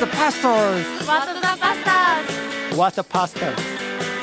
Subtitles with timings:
[0.00, 0.84] the pastors?
[1.06, 2.76] What the Bastards?
[2.76, 3.58] What the pastors?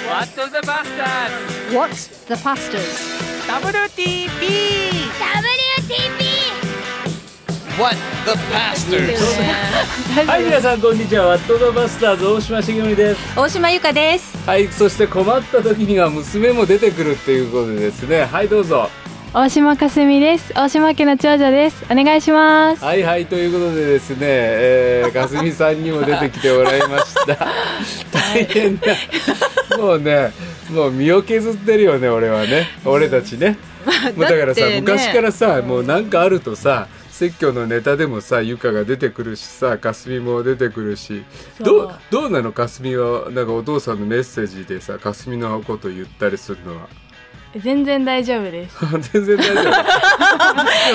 [0.05, 1.73] What the Bastards?
[1.73, 1.91] What
[2.27, 2.99] the Pastors?
[3.47, 5.09] WTP!
[5.17, 6.21] WTP!
[7.79, 9.19] What the Pastors?
[10.27, 18.89] はい皆さんこんにちはワット・ザ・バスターズ大島茂美です大島由香ですはいそして困った時には娘も出てくるっていうことでですねはいどうぞ
[19.35, 20.53] 大島かすみです。
[20.53, 21.83] 大島家の長女です。
[21.89, 22.85] お願いします。
[22.85, 27.47] はいはいということでですね、えー、 かすみさんにも出てきてもらいました。
[28.13, 28.95] 大変だ
[29.75, 30.31] もうね
[30.69, 32.67] もう身を削ってるよね俺はね。
[32.85, 33.57] 俺たちね。
[34.15, 34.81] もうだからさ、ね。
[34.81, 41.23] 昔からさもうなんかあるとさ説教のネタでもさゆかが出てくるしさかすみも出てくるし。
[41.59, 42.51] どうどうなの？
[42.51, 46.87] かすみはなんかお父さんのメッセージでさかすみのこと言ったりするのは
[47.59, 48.75] 全然大丈夫です。
[49.13, 49.71] 全然大丈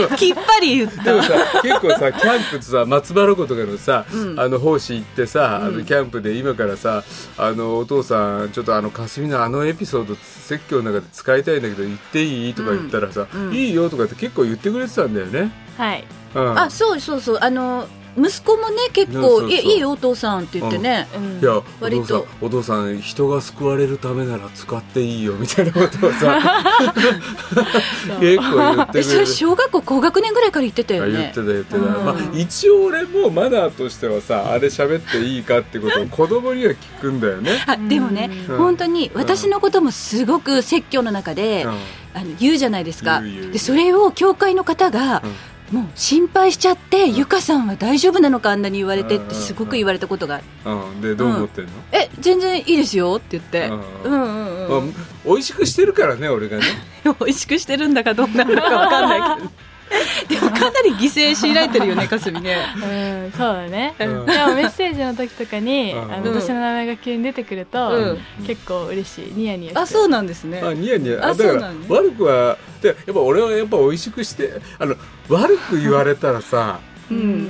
[0.08, 0.16] 夫。
[0.16, 4.04] きっぱり言っでもさ結構さキャンプさ松原湖とかのさ、
[4.36, 7.04] あの奉仕行ってさ、あのキャンプで今からさ
[7.36, 12.54] あのお父さんちょっとあの霞のあのエピソード説教の中で使いたいんだけど言っていい？
[12.54, 15.50] とか言ったらさ、いいよとかって結構言ってくれてたんだよね。
[15.76, 16.04] はい。
[16.34, 17.38] うん、あそうそうそう。
[17.40, 17.86] あの
[18.18, 21.38] 息子もね結構いいいよお父さんって言ってね、うん。
[21.38, 22.02] いやお割と。
[22.02, 26.38] 父さんお父さん人が救われるためなら使っていいよみたいなことをさ
[28.20, 28.98] 結構言ってくれる。
[28.98, 31.18] えそれ小学校高学年ぐらいから言ってたよね。
[31.18, 32.04] あ言ってた言ってた、うん。
[32.04, 38.56] まあ、一応俺もマナーとしてはさあれ喋っていいかってことを 子供には聞くんだよね、あでもね、うん。
[38.58, 41.78] 本当に私のこともすごく説教の中で、うん。
[42.14, 43.20] あの言うじゃないですか。
[43.20, 43.40] 言う言う。
[43.42, 45.22] 言うでそれを教会の方が、
[45.72, 54.86] もう心配しちゃって、ゆかさんは大丈夫なのかあんなに言われてってすごく言われたことがある、うん、でどう思ってんの、え全然いいですよって言って、ううんん、うんうん。
[54.86, 54.94] まあ、
[55.26, 56.64] 美味しくしてるからね俺がね。
[57.20, 59.50] 美味しくしてるんだかどうなのかわかんないけど
[60.28, 62.56] でもかなり犠牲強いられてるよねかすみね。
[62.76, 64.26] うんそうだね、うん。
[64.26, 66.12] でもメッセージの時とかに、うん。
[66.12, 68.46] あの私の名前が急に出てくると、うん。
[68.46, 69.32] 結構嬉しい。
[69.34, 70.60] ニヤニヤしてあそうなんですね。
[70.64, 71.24] あニヤニヤ。
[71.24, 74.94] ああだからそうなのね悪くはでやっぱ俺はやっぱ美味しくしてあの
[75.28, 76.87] 悪く言われたらさうん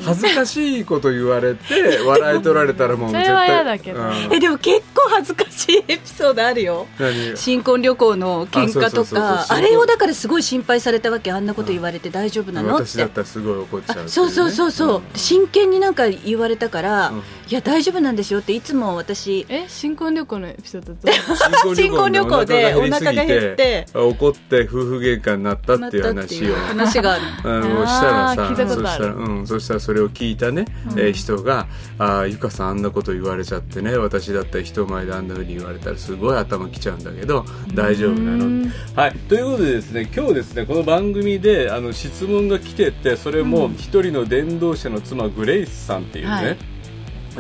[0.04, 4.00] 恥ずかしいこと言われて笑い取られたらもう それは絶対嫌だけど。
[4.00, 4.32] うん。
[4.32, 6.86] えでも結構恥ずかしいエピソードあるよ。
[6.98, 7.36] 何？
[7.36, 9.46] 新婚旅行の喧嘩とか。
[9.48, 12.76] あれをだからすごい心配されたわけあんなこと言われて大丈夫なの？
[12.76, 14.02] っ私だてったらすごい怒っちゃうね。
[14.06, 19.47] あそうそうそうそう、真剣になんか言われたから、うんいや大丈夫なんですよっていつも私。
[19.48, 23.86] え新婚旅行のエピソードどう 新婚旅行でお腹が減って。
[23.94, 26.54] 怒って夫婦喧嘩になったっていう話を。
[26.54, 27.22] 話がある。
[27.44, 30.66] あのしたらさそしたら、うん、そしたらそれを聞いたね、
[30.97, 31.66] えー人が
[31.98, 39.16] 「ああゆかさんあんなこと言われちゃってね私だったら人前であんなふうに言われたらすごい頭きちゃうんだけど大丈夫なの?」はい。
[39.26, 46.78] ということでですね今日ですねこの番組であの質問が来ててそれも一人の伝道者の妻グレイスさんっていうね、はい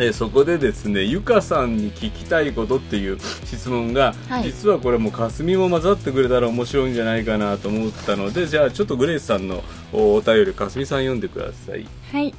[0.00, 4.44] えーそこでですねゆかさんに聞きたいことっていう質問が、はい。
[4.44, 11.86] 実はこれも霞も混ざってくれたら面白いんじゃないかなと思ったのでじゃあちょっとグレイスさんのおお便り霞さん読んでください。
[12.12, 12.34] はい。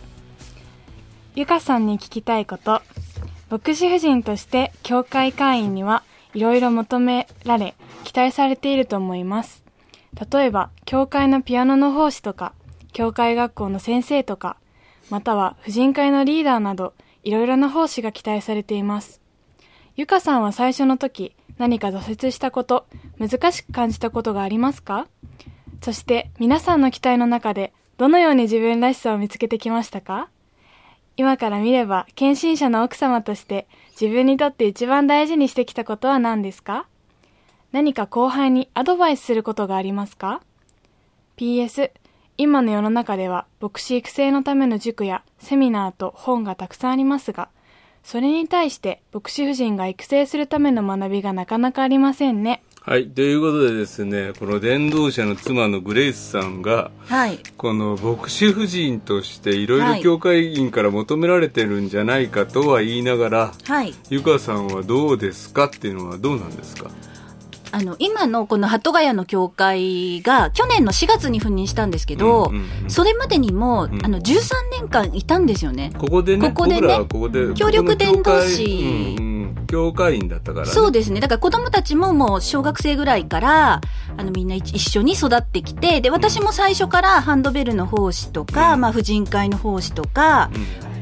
[1.35, 2.81] ゆかさんに聞きたいこと。
[3.49, 6.03] 牧師夫人として教会会員には
[6.33, 9.63] いろいろ求められ期待されていると思います。
[10.31, 12.53] 例えば教会のピアノの奉仕とか
[12.93, 14.57] 教会学校の先生とか
[15.09, 16.93] または婦人会のリーダーなど
[17.23, 19.21] いろいろな奉仕が期待されています。
[19.95, 22.87] ゆかさんは最初の時何か挫折したこと
[23.17, 25.07] 難しく感じたことがありますか？
[25.81, 30.29] そして皆さんの期待の中でどのように自分らしさを見つけてきましたか？
[31.17, 33.67] 今から見れば献身者の奥様として
[33.99, 36.87] 自分にとって一番大事にしてきたことは何ですか？
[37.73, 40.41] 何か後輩にアドバイスすることがありますか
[41.35, 41.91] ?PS
[42.41, 47.49] 今の世の中では牧師育成のための塾やセミナーと本がたくさんありますが
[48.01, 52.63] それに対して牧師夫人が育成するための学びがなかなかありませんね。
[52.81, 53.09] はい。
[53.09, 57.39] ということでですねこの伝道者の妻のグレイスさんがはい。
[57.57, 60.01] この牧師夫人としていろいろはい。
[60.01, 63.93] 教会員から求められてるんじゃないかとは言いながら、はい。
[64.09, 66.89] ゆかさんはどうですかっていうのはどうなんですか？
[67.71, 74.03] あの今のこの鳩ヶ谷の教会が去年の4月に赴任したんですけど、うんうんうんそれまでにも、ん。
[74.03, 75.93] あの13年間いたんですよね。
[75.97, 79.15] ここでねここでね協力伝道師
[79.69, 80.71] 教会員だったからね。
[80.71, 81.19] そうですね。
[81.19, 83.81] だから子供たちももう小学生ぐらいから、
[84.17, 90.49] あのみんな一一緒に育ってきて、で、私も最初からハンドベルの奉仕とか、まあ婦人会の奉仕とか、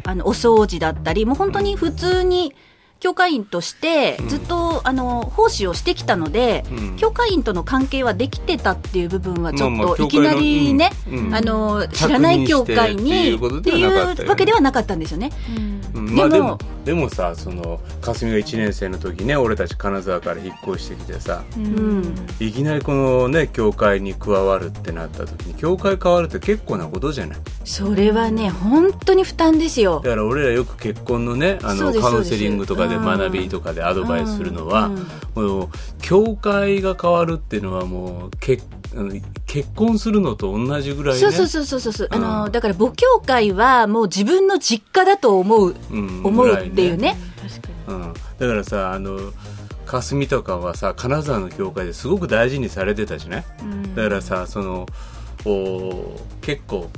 [0.03, 2.53] あの、お掃除だったり、もう本当に普通に
[2.99, 6.95] 教会員としてずっと、あの奉仕をしてきたので、うん。
[6.97, 11.35] 教会員との関係はできてたっていう部分はちょまあまあっといきなりね、うん。
[11.35, 15.31] あの知らない教会にっていうわけではなかったんですよね。
[15.95, 16.15] うん。
[16.15, 22.15] まあででももでもさその霞が1年生の時ね俺たち金沢から引っ越してきてさうん。
[22.39, 27.37] いきなりこのね教会に加わるってなった時に教会変わるって結構なことじゃない？
[27.65, 30.01] それはね本当に負担ですよ。
[30.03, 30.11] だ。
[30.11, 34.95] から俺らよく結婚のねあのカウンセリングとかで学びとかでアドバイスするのは、うん。
[34.95, 35.07] うん
[35.37, 35.69] もう
[36.01, 38.65] 教会が変わるっていうのはもう結
[39.45, 41.21] 結婚するのと同じぐらいね。
[41.21, 46.21] そうそうそうそうそうそう、あのうんだから母教会はもう自分の実家だと思う、うん。
[46.23, 47.15] 思うっていうね。
[47.87, 49.31] うん、だからさあの
[49.85, 53.45] 霞とかはさ金沢の教会ですごく大事にされてたじゃない、
[53.95, 54.87] だからさその
[55.45, 56.89] お結構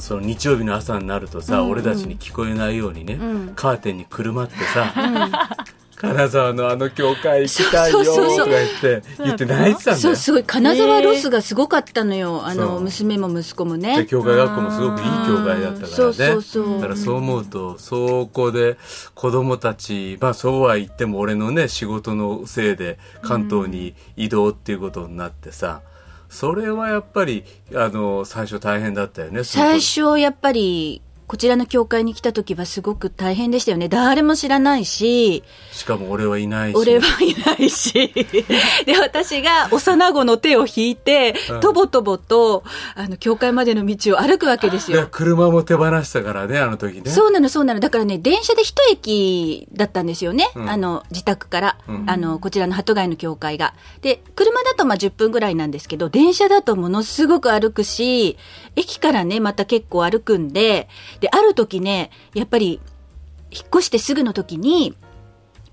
[0.00, 3.52] その日曜日の朝になるとさ、俺たちに聞こえないようにね、ん。
[3.54, 4.92] カーテンにくるまってさ、
[5.96, 9.96] 金沢のあの教会行きたいよそうそうそうとか言って言って泣いてたんだよ。
[9.96, 10.44] そうすごい。
[10.44, 14.06] 金沢ロスがすごかったのよ、あの娘も息子もでね。
[14.06, 15.86] 教会学校もすごくいい教会だったからね。
[15.86, 16.74] そうそうそう。
[16.74, 18.76] だからそう思うとそこで
[19.14, 25.80] 子供たちまあそうは言っても俺のね仕事のせいで関東に移動っていうことになってさ、
[26.36, 27.44] それはやっぱり
[27.74, 33.88] あの最初大変だったよね最初やっぱりこちらの教会に来た時はすごく大変でしたよね。
[33.88, 35.42] 誰も知らないし、
[35.72, 38.12] しかも俺はいないし俺はいないし。
[38.86, 42.62] で、私が幼子の手を引いてうん、とぼとぼと、
[42.94, 45.08] あの、教会までの道を歩くわけですでよ。
[45.10, 47.80] 車も手放したからねあの時ねそうなの、そうなの。
[47.80, 50.48] だからね、電車で一駅だったんですよね。
[50.54, 53.74] うんあの、自宅から、うんあの、こちらの鳩貝の教会が。
[54.00, 58.36] で、車だとまあ10分ぐらいなんですけど、電車だとものすごく歩くし、
[58.76, 60.88] 駅からね、また結構歩くんで、
[61.20, 62.80] で、ある時ね、やっぱり、
[63.50, 64.96] 引っ越してすぐの時に、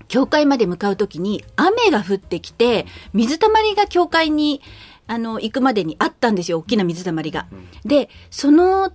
[0.08, 4.60] 教会まで向かう時に雨が降ってきて、水たまりが教会に、
[5.06, 7.46] あの、行くまでにあったんですよ、大きな水たまりが。
[7.84, 8.92] で、その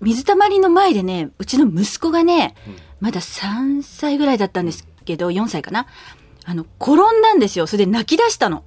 [0.00, 2.54] 水たまりの前でね、うちの息子がね、
[3.00, 5.86] まだ3歳ぐらいだったんですけど、4歳かな。
[6.44, 7.66] あの、転んだんですよ。
[7.66, 8.64] それで泣き出したの。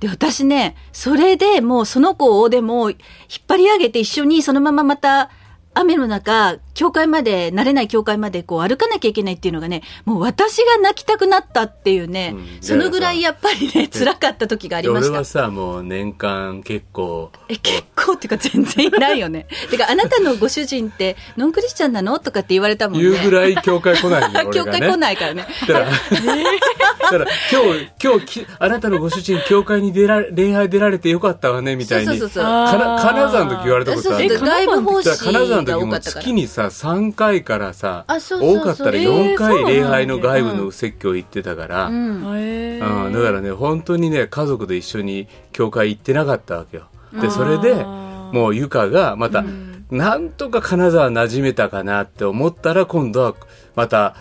[0.00, 2.98] で、私ね、それでもうその子をでも引っ
[3.46, 5.30] 張り上げて一緒にそのまままた
[5.74, 15.24] 雨の中、教会まで、慣れない教会までこう歩かなきゃいけないっていうのがね、もう私が泣きたくなったっていうね、うんそのぐらいやっぱりね、辛かった時がありました俺は。
[15.26, 19.46] さもう年間結構え、結構っていうか全然いないよね。
[19.70, 22.18] てか、あなたのご主人ってノンクリスチャンなの？
[22.18, 23.10] とかって言われたもんね。
[23.10, 25.46] 言うぐらい教会来ないよ俺教会来ないからね。
[25.68, 32.06] だから、だから今日、今日き、あなたのご主人、教会に出られ、礼拝出られてよかったわね、みたいに。
[32.06, 34.38] そうそうそう金沢の時言われたそうそうことある。
[34.38, 36.32] 外部奉仕だから金沢のが時も月。
[36.32, 38.58] にさ、3回からさ、あそうそうそう。
[38.58, 42.32] 多かったらえ4回礼拝の外部のお説教行ってたから、ううん。
[42.32, 42.38] ん。
[42.38, 46.84] へだからね、本当にね、家族で一緒に教会行ってなかったわけよ。
[47.20, 49.44] で、それで、もうゆかがまた、
[49.90, 53.34] なんとか金沢馴染めたかなって思ったら、今度は
[53.74, 54.14] また、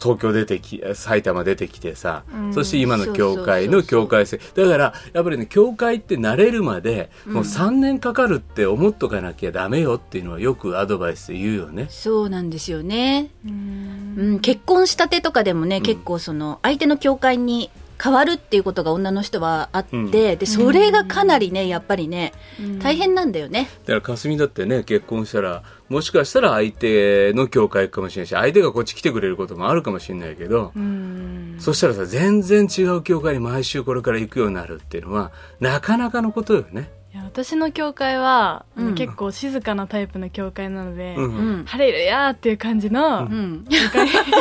[0.00, 4.40] 東京出てき、埼玉出てきてさ、そして今の教会の境界線。
[4.54, 11.86] だから、やっぱりね、教会って慣れるまで、もう3年かかるって思っとかなきゃダメよっていうのはよくアドバイスで言うよね。
[11.90, 13.30] そうなんですよね。
[13.44, 17.70] うん、結婚したてとかでもね、結構その、相手の教会に
[18.02, 22.32] 変わるっていうことが女の人はあって、うんで、それがかなりね、やっぱりね、
[22.80, 23.68] 大変なんだよね。
[23.84, 30.72] だから霞だってね結婚したらもしかしたら相手の教会かもしれないし相手がこっち来てくれることもあるかもしれないけど、
[31.58, 36.90] そしたらさ全然違う教会に毎週これから行くようになるっていうのはなかなかのことよね。
[37.12, 38.94] いや私の教会は、うん。
[38.94, 41.24] 結構静かなタイプの教会なので、うん。
[41.24, 41.64] うん。
[41.64, 43.64] ハレルヤーっていう感じの、うん。
[43.68, 44.40] 教会行く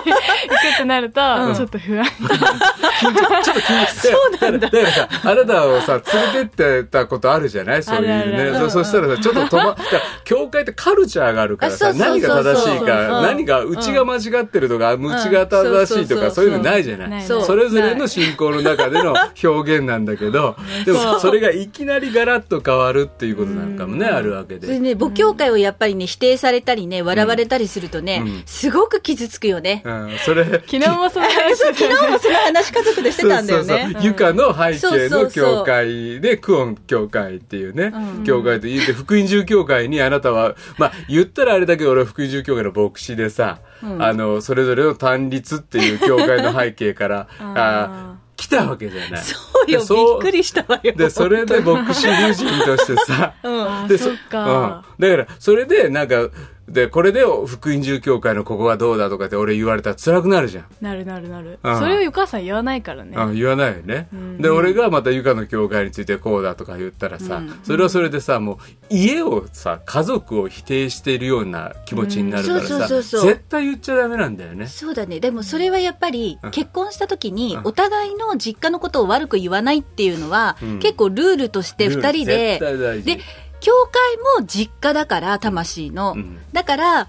[0.76, 1.56] ってなると、うん。
[1.56, 2.06] ちょっと不安。
[2.06, 4.10] ちょっと気にそ
[4.46, 4.70] うなんだ。
[4.70, 6.00] だからさ、あなたをさ、
[6.34, 7.82] 連れてってたことあるじゃない？
[7.82, 8.44] そういうあるあね。
[8.44, 8.56] る。
[8.60, 12.44] そそしたらさ、ちょっと止ま、だから教会ってカルチャーがあるからさ、あそうそう何そうそう。
[12.44, 13.24] が正しいか、うん。
[13.24, 16.32] 何が、うちが間違ってるとか、うちが正しいとか、うん。
[16.32, 17.10] そういうのないじゃない？
[17.10, 24.68] ないそうそれぞれの信仰の中での表現なんだけど、 でもそれがいきなりガラッと変わるっていうことなんかもね、あるわけで。
[24.68, 28.44] それね、母教会をやっぱりね、否定されたりね、笑われたりするとね、うん。
[28.46, 29.82] すごく傷つくよね。
[29.86, 33.66] うん、それ、 昨日もその話 昨日もその話家族でしてたんだよね。
[33.66, 38.24] そうそうの背景そうそうそうの教会で、クオン教会っていうね、うん。
[38.24, 44.04] 教会と言って、福音住教会にあなたは、まあ、言ったらあれだけど俺は福音住教会の牧師でさ、うん。
[44.04, 49.22] あの、それぞれの単立っていう教会の背景から、 あ来たわけじゃない。
[49.24, 49.36] そ
[49.68, 50.94] うよ、びっくりしたわよ。
[50.94, 53.88] で、それで牧師夫人としてさ、 うん。
[53.90, 54.84] でそっか。
[54.98, 55.10] うん。
[55.10, 56.30] だから、それで、なんか、
[56.70, 60.66] で、これで福音住教会のここがどうだとかって俺言われたら辛くなるじゃん。
[60.82, 61.60] なるなるなる。
[61.64, 63.14] うんそれをお母さん言わないからね。
[63.18, 64.38] あ言わないよね、ん。
[64.38, 68.58] で俺がまたゆかの教会についてこうだとか言ったらさ、それはそれでさもう
[68.90, 74.68] 家をさ家族を否定しているような気持ちになるからさそうそうそう絶対言っちゃダメなんだよね。
[74.68, 75.20] そうだね。
[75.20, 76.52] でもそれはやっぱりうん。
[76.52, 77.68] 結婚した時にうん。
[77.68, 80.80] お互いの実家のことを悪く言わないっていうのはうん。
[80.80, 82.60] 結構ルールとして二人で
[83.04, 83.20] で、
[83.60, 86.14] 教会も実家だから、魂の。
[86.16, 87.08] うんだから、あ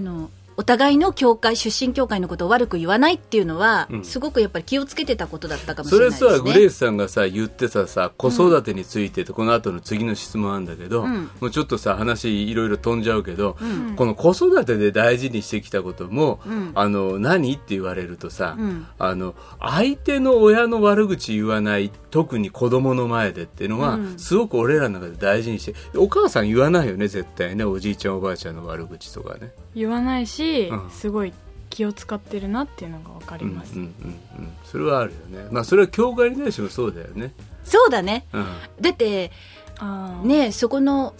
[0.00, 4.04] の、お互いの教会、出身教会のことを悪く言わないっていうのは、うん。
[4.04, 6.36] すごくやっぱり気をつけてたことだったかもしそれれないですね。
[6.36, 11.30] さ、グレイスさんがさ、言ってたさ、子育てについてって、この後の次の質問なんだけど、うん。
[11.40, 13.96] もうちょっとさ、話いろいろ飛んじゃうけど、うん。
[13.96, 16.72] この子育てで大事にしてきたことも、うん。
[16.74, 18.86] あの、何って言われるとさ、うん。
[18.98, 24.18] あの、相手の親の悪口言わない、特に子供の前でっていうのは、うん。
[24.18, 29.52] すごく俺らの中で大事にして、お母さん言わないよね、絶対ね、おじいちゃんおばあちゃんの悪口とかね。
[29.74, 31.32] 言わないし、うんすごい
[31.70, 34.52] 気を使ってるなっていうのが分かります、うんうんうんうん。
[34.64, 35.48] それはあるよね。
[35.50, 37.34] まあ、それは教会に対してもそうだよね。
[37.64, 38.26] そうだね。
[38.32, 38.46] うん。
[38.80, 39.32] だって、
[40.22, 41.14] ね、そこの、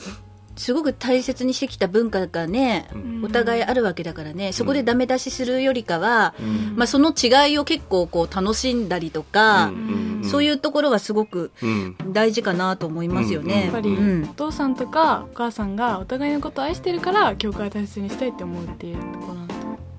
[0.57, 3.25] すごく大切にしてきた文化がね、うん。
[3.25, 6.77] お互いあるわけだからね、そこでダメ出しするよりかは、うん。
[6.77, 10.23] まあその違いを結構こう楽しんだりとか、ん。
[10.25, 11.97] そういうところはすごくうん。
[12.13, 13.65] 大事かなと思いますよね。
[13.65, 14.25] やっぱり、うん。
[14.25, 19.54] お父さんとかお母さんがお互いのことを愛してるから教会を大切にしたいって思うっていうところなんだと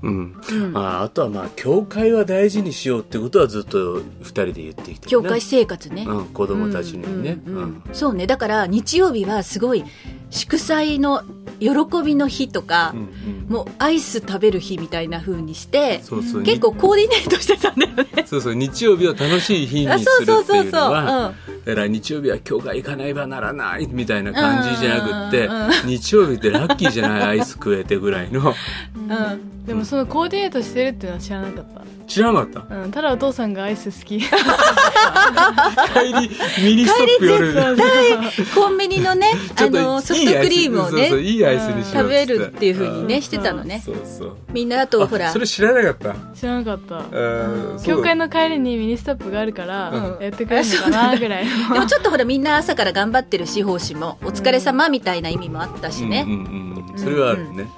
[0.05, 0.41] うん。
[0.51, 6.05] うんああとはまあ、教会は大事にしようってことはずっと二人で言ってきてるね教会生活ね。
[6.07, 7.39] うん、子供たちにね。
[7.45, 8.27] うんうんうんそうね。
[8.27, 9.83] だから日曜日はすごい
[10.29, 11.23] 祝祭の
[11.59, 11.69] 喜
[12.03, 16.43] びの日とか、うんうんもうアイス食べる日みたいな風にして、そうそう。
[16.43, 18.07] 結構コーディネートしてたんだよね。
[18.25, 28.53] そうそう、日曜日を楽しい日あにするっていうのは、うんだから日曜日は教会行かないばならないみたいな感じじゃなくってうんうんうん、日曜日ってラッキーじゃないアイス食えてぐらいの、
[28.95, 29.54] うん。
[29.65, 31.81] でもそのコーディネートしてるっていうのは知らなかった。
[32.07, 34.21] 知らなかっうん、ただお父さんがアイス好き。
[34.29, 34.37] た。
[35.93, 36.29] 帰り、
[36.63, 41.09] ミニストップ夜そうコンビニのね、 あの、ソフトクリームをね。
[41.19, 43.81] いいアイスにしよう食べるっていう風にね、してたのね。
[43.83, 44.37] そうそう。
[44.51, 45.29] みんなあと、ほら。
[45.29, 46.15] あそ、れ知らなかった？
[46.35, 46.95] 知らなかった。
[46.97, 50.23] うん教会の帰りにミニストップがあるから、うん。
[50.23, 51.73] やってくれるのかなぐらいの。
[51.73, 56.23] でもちょっとほらみんな朝から頑張ってるし、奉仕も、お疲れ様みたいな意味もあったしね。
[56.27, 57.69] うんうんうん、それはあるね、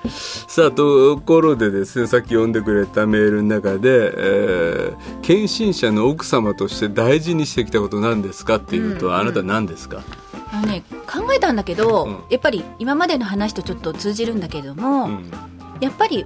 [0.48, 10.02] さあところでですねさっき読んでくれたメールの中で、えー献身者の奥様として大事にしてきたことなんですかっていうと、うんあなた何ですか、
[10.52, 12.24] あのね、考えたんだけど、うん。
[12.30, 15.32] やっぱり今までの話とちょっと通じるんだけれども、うん。
[15.82, 16.26] やっぱり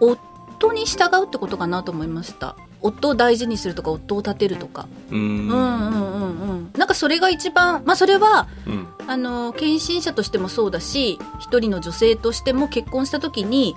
[0.00, 2.56] 夫に従うってことかなと思いました。
[2.82, 4.86] 夫を大事にするとか、夫を立てるとか。
[5.10, 6.70] うんうんうんうんうん。
[6.76, 13.76] なんかそれが一番、まあそれは、うんあの、献身者としてもそうだし、一人の女性としても結婚した時に、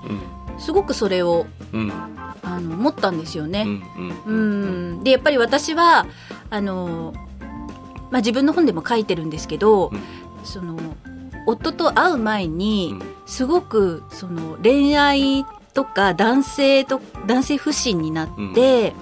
[0.59, 3.63] すごくそれを、うんあの、思ったんですよね。
[3.65, 3.83] うん
[4.27, 5.03] ううんん。
[5.03, 6.05] で、やっぱり私は、
[6.49, 7.13] あの、
[8.11, 9.99] まあ自分の本でも書いてるんですけど、うん
[10.43, 10.77] その、
[11.45, 15.45] 夫と会う前に、うんすごく、その、恋愛
[15.79, 18.93] とか男性と、男性不信になって、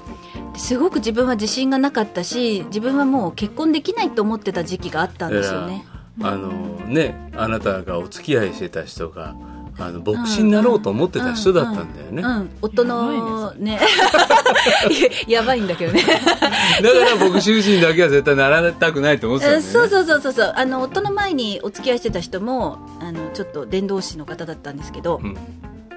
[0.55, 5.84] すごく自分は自信がなかったし、自分はもう結婚できないと思ってた時期があったんですよね。
[6.22, 6.50] あの
[6.88, 9.36] ねあなたがお付き合いしてた人が
[9.79, 13.79] あの牧師になろうと思ってた人だったんだよね、うん、夫のね、
[15.27, 16.03] やばいんだけどね。
[16.05, 19.72] だから牧師夫人だけは絶対ならたくないと思ってたんだよね。
[19.72, 20.53] そうそうそうそうそう。
[20.55, 25.38] あの夫の前にお付き合いしてた人もあのちょっと伝道師の方だったんですけど、うん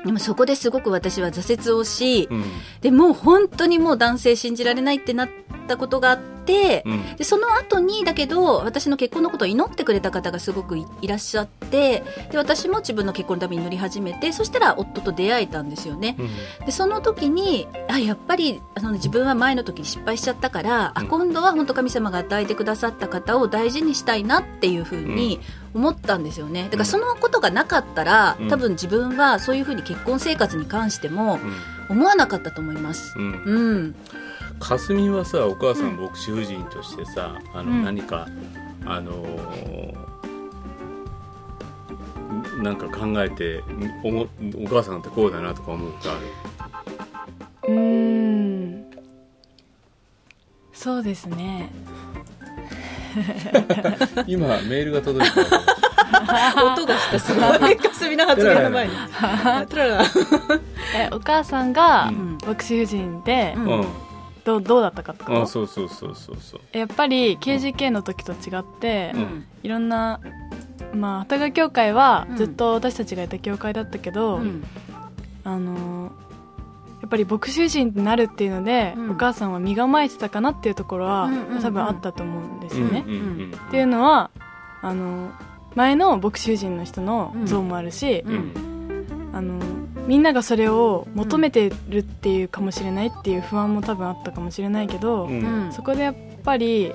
[0.04, 2.44] でもそこですごく私は挫折をし、うん。
[2.80, 5.28] でもう本当にもう男性信じられないってなっ
[5.70, 7.16] たことがあって、うん。
[7.16, 16.16] でその後にだけど私の結婚のことを祈ってくれた方がすごくいいらっしゃってで私も自分の結婚のために祈り始めてそしたら夫と出会えたんですよね。
[16.18, 16.66] うん。
[16.66, 21.06] でその時にあやっぱりあの自分は前の時に失敗しちゃったから、あうん。
[21.06, 25.40] 今度は本当神様が与えてくださった方を大事にしたいなっていうふうに
[25.74, 26.64] 思ったんですよね。
[26.64, 28.48] だからそのことがなかったら、うん。
[28.48, 31.38] 多分自分はそういうふうに結婚生活に関しても
[31.88, 33.14] 思わなかったと思います。
[33.18, 33.94] うん、
[34.60, 37.84] かすみはさお母さん牧師夫人としてさ、あのうん。
[37.84, 38.28] 何か
[38.86, 40.10] あのー
[42.62, 43.62] なんか考えて
[44.04, 44.26] おも
[44.56, 46.14] お母さんってこうだなとか思うことあ
[47.66, 47.74] る？
[47.74, 48.84] うーん。
[50.72, 51.70] そうですね。
[54.28, 55.40] 今メールが届いた
[56.64, 57.18] 音がした。
[57.18, 58.92] すごいかすみの発言の前に。
[59.68, 60.04] トララ
[60.94, 62.38] えお母さんがうん。
[62.46, 63.86] 牧師夫人で、うんうん
[64.50, 66.78] どうどうだったかってことあそうそうそうそうそう。
[66.78, 69.46] やっぱり KGK の時と違って、うん。
[69.62, 70.20] いろんな
[70.94, 72.36] まあ旗川教会はうん。
[72.36, 74.64] ずっと私たちがいた教会だったけど、うん。
[75.44, 76.12] あのー
[77.00, 79.10] やっぱり牧師夫人になるっていうので、うん。
[79.12, 81.62] お母さんは身構えてたかなっていうところは、うんうんうん。
[81.62, 83.04] 多分あったと思うんですよね。
[83.06, 84.30] うんうんっていうのは
[84.82, 85.30] あの
[85.74, 88.34] 前の牧師夫人の人の像もあるし、うん。
[88.34, 89.30] うん。
[89.32, 89.58] あの
[90.10, 95.66] みんながそれを求めてるっていうかもしれないっていう不安も多分あったかもしれないけど、うん。
[95.66, 95.72] うん。
[95.72, 96.92] そこでやっぱり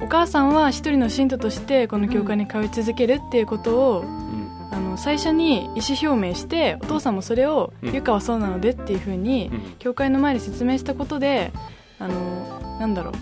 [0.00, 4.04] お母さんは一人の信徒としてこの教会に通い続けるっていうことを、
[4.72, 7.94] あの最初に意思表明してお父さんもそれを「うん。
[7.94, 9.60] ゆかはそうなので」っていうふうにうん。
[9.78, 11.52] 教会の前で説明したことで
[12.00, 13.12] あのなんだろ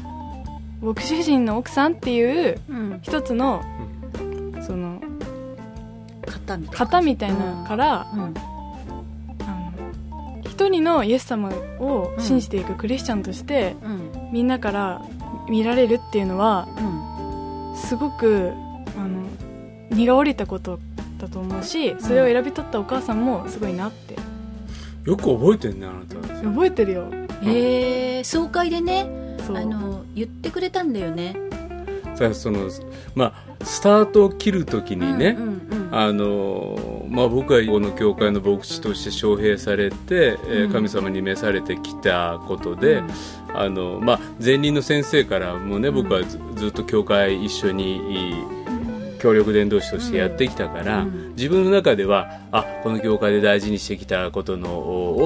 [0.80, 0.86] う。
[0.86, 3.00] 牧師夫人の奥さんっていううん。
[3.02, 3.62] 一つの
[4.66, 4.98] その
[6.24, 8.06] 型みたいな型みたいなから、
[10.56, 15.02] 一人のイエス様を信じていくクリスチャンとして、うんみんなから
[15.48, 18.52] 見られるっていうのはうんすごく
[18.98, 19.24] あの
[19.90, 20.80] 荷が下りたこと
[21.18, 24.16] だと思うしそれを選び取ったお母さんもすごいなって。
[25.04, 27.08] よく覚えてんねあなた覚えてるよ。
[27.42, 29.06] へえ総会でね。
[29.46, 29.56] そう。
[29.58, 31.36] あの言ってくれたんだよね。
[32.14, 32.70] さあその
[33.14, 35.36] まあスタートを切るときにね、
[35.90, 40.72] あのまあ、僕はこの教会の牧師として招聘されて、えーうん。
[40.72, 43.10] 神様に召されてきたことで、うん。
[43.54, 48.44] あのまあ、前任の先生からもね僕はずずっと教会一緒に
[49.16, 51.34] 協力伝道師としてやってきたから、うん。
[51.36, 54.68] 自分の中ではあこの教会で大事にしてきたことの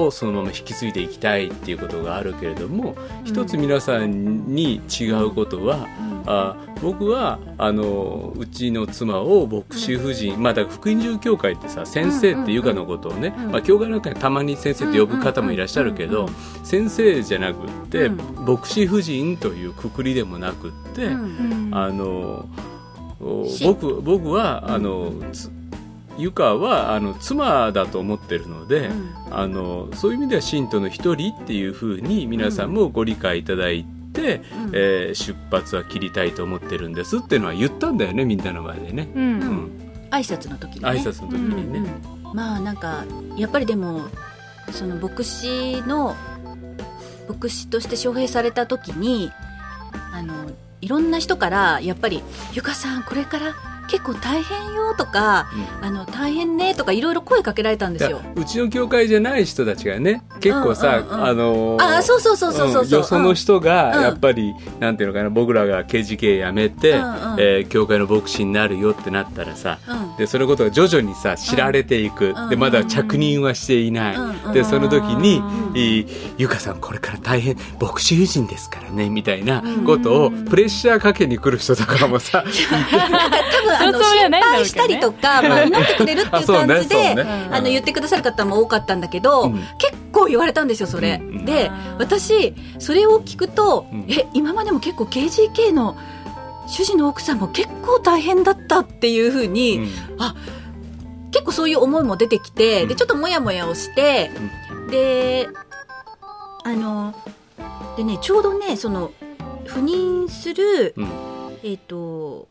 [0.03, 5.87] をそのまま引き継いでいきたいっていうことがあるけれども、一つ皆さんに違うことは、
[6.25, 16.33] あ僕はあのうちの妻を牧師夫人、まあだから福音住教会ってさ先生っていうかのことをね、うんまあ、教会なんかにたまに先生って呼ぶ方もいらっしゃるけど、うんうん
[16.63, 18.45] 先生じゃなくって、うん。
[18.45, 21.75] 牧師夫人というくくりでもなくって、うんうん。
[21.75, 22.45] あの
[23.63, 25.51] 僕僕はあのつ
[26.17, 29.11] ゆかはあの妻だと思ってるので、うん。
[29.31, 34.71] あのそういう意味では信徒の一人っていうふうに皆さんもご理解いただいて、うん。
[34.73, 39.23] えー出発は切りたいと思ってるんですっていうのは言ったんだよねみんなの前でね、うん。
[39.23, 39.71] うん。
[40.11, 40.89] 挨拶の時にね。
[40.89, 42.35] 挨拶の時にね、うんうん。
[42.35, 43.05] まあなんか
[43.37, 44.01] やっぱりでも
[44.71, 46.15] その牧師の
[47.29, 49.31] 牧師として招聘された時に
[50.13, 50.33] あの
[50.81, 53.53] いろんな人からやっぱり「ゆかさんこれから
[53.89, 55.47] 結構大変よ」とか
[55.81, 58.21] 「あの大変ね」とかいろいろ声かけられたんですよ。
[58.35, 61.19] うちの教会じゃない人たちがね結構さ、うんうん。
[61.19, 64.03] うんあのーあそうそうそうそうそうそう、んよその人がうん。
[64.03, 67.13] やっぱり、なんていうのかな僕らが KGK 辞めて、うんうん。
[67.39, 70.17] えー教会の牧師になるよってなったらさ、うん。
[70.17, 72.49] でそのことが徐々にさ知られていく、うん。
[72.49, 74.35] でまだ着任はしていない、うん。
[74.47, 74.53] うん。
[74.53, 82.43] でその時にうん「いいゆかさんこれから大変牧師夫人ですからね」みたいなことをプレッシャーかけに来る人とかもさ、
[82.91, 89.53] 多分あの心配したりとか、まあ、祈ってくれるっていう感じであの言ってくださる方も多かったんだけど、うん。
[89.77, 94.05] 結構言われたんですよそれ、で私それを聞くと、うん。
[94.09, 95.97] え今までも結構 KGK の
[96.67, 99.89] 主人の奥さんも結構大変だったっていうふうに、うん。
[101.31, 102.89] 結構そういう思いも出てきて、うん。
[102.89, 104.31] でちょっとモヤモヤをして、
[104.89, 105.47] で
[106.63, 107.15] あの
[107.97, 109.11] でねちょうどねその
[109.65, 111.09] 赴任する、うん。
[111.63, 112.47] えっ、と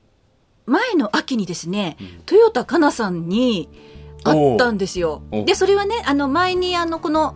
[0.70, 2.06] 前の秋にですね、うん。
[2.30, 3.68] 豊田香奈さんに
[4.24, 5.22] 会ったんですよ。
[5.30, 7.35] でそれはねあの前にあのこの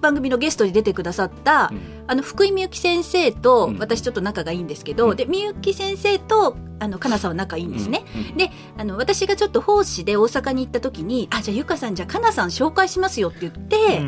[0.00, 3.78] 番組のゲストに出てくださった、うんあの福井みゆき先生と、うん。
[3.78, 5.16] 私ちょっと仲がいいんですけど、うん。
[5.16, 8.36] でみゆき先生とあのかなさんは仲いいんですね、うん。
[8.36, 14.00] であの私がちょっと奉仕で大阪に行った時に「あじゃあゆかさんじゃあかなさん紹介しますよ」って言って、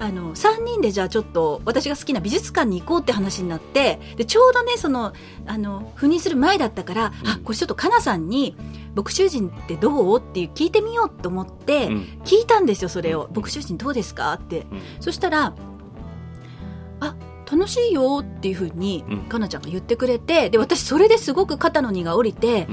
[0.00, 5.12] あの3人でじゃあちょっと私が好きな美術館に行こうって話になってでちょうどねその
[5.46, 7.28] あの赴任する前だったから、うん。
[7.28, 8.56] あこれちょっとかなさんに
[8.96, 12.18] 「牧師人ってどう?」っていう聞いてみようと思って、うん。
[12.24, 13.36] 聞いたんですよそれを「うん。
[13.36, 14.66] 牧師人どうですか?」って。
[14.72, 14.80] うん。
[14.98, 15.54] そしたら
[17.00, 17.14] 「あ
[17.50, 19.18] 楽しいよ」っていうふうにうん。
[19.24, 22.66] かなちゃんが言ってくれてで私それですごく肩の荷が下りて、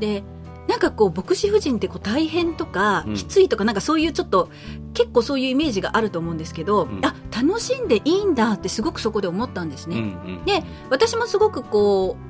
[0.00, 0.22] で
[0.68, 3.14] なんかこう牧師夫人ってこう大変とか、うん。
[3.14, 4.50] きついとかなんかそういうちょっと
[4.92, 7.00] 結構そういうイメージがあると思うんですけど、うん。
[7.04, 9.96] あ楽しんでいいんだってすごくそこで思ったんですね。
[9.96, 10.06] うんう
[10.40, 10.44] ん。
[10.44, 12.27] で私もすごくこう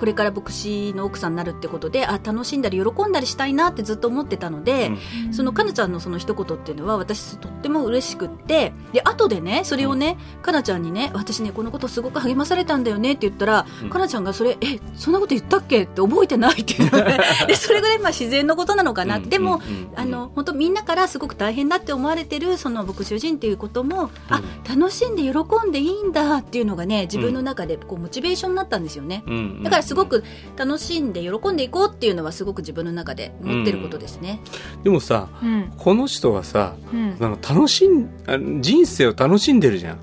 [0.00, 4.92] これから牧師の奥さんになるってことであ楽しんだり喜んだりしたいなってずっと思ってたので、
[5.30, 13.90] そのかなちゃんのその一言っていうのは私とっても嬉しくってで後でねそれをね、かなちゃんにね私ねこのことすごく励まされたんだよねって言ったら、うん。
[13.90, 19.60] かなちゃんがそれえそんなこと言ったっけって覚えてないっていうの ででそれぐらいまあ自然のことなのかなって、でも、うん。
[19.60, 19.82] うん。
[19.82, 19.90] うん。
[19.96, 29.22] あの本当みんなからすごく大変だって思われてるその牧師人っていうことも、あ楽しんで喜んでいいんだっていうのがね自分の中でこうモチベーションになったんですよね。
[29.26, 29.34] うん。
[29.34, 29.62] うん。
[29.62, 30.22] だからすごく
[30.56, 34.40] 楽しんで喜んでいこうっていうのはすごく自分の中で持ってることですね。
[34.84, 35.72] でもさうん。
[35.76, 37.16] この人はさうん。
[37.18, 39.98] あの楽しんあ人生を楽しんでるじゃん。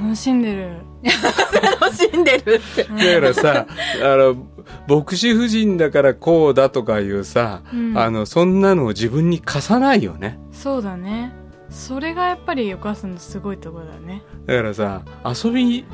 [0.00, 0.78] 楽しんでる。
[1.82, 2.84] 楽しんでるって。
[2.88, 3.66] だからさ
[4.02, 4.36] あの
[4.88, 7.98] 牧師夫人だからこうだとかいうさ、うん。
[7.98, 10.38] あのそんなのを自分に課さないよね。
[10.50, 11.34] そうだね。
[11.68, 14.22] それがやっぱりお母さんのすごいところだね。
[14.46, 15.84] だからさ遊び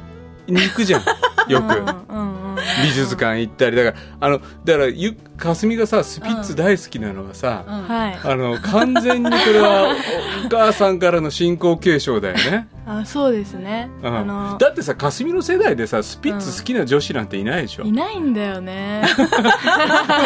[0.46, 1.02] に行くじゃん。
[1.48, 1.64] よく。
[1.64, 2.42] うんうんうん
[2.84, 3.76] 美術館行ったり。
[3.76, 7.82] だからあのだからゆかすみがさスピッツ大好きなのはさ、うん。
[7.82, 8.20] はい。
[8.22, 9.96] あの完全にこれは
[10.42, 14.16] おお母さんからの信仰継承だよね、あそうですね、うん。
[14.16, 19.02] あのだってさかすみの世代でさスピッツ好きな女子なんていないでしょ、いないんだよね。
[19.16, 19.28] でも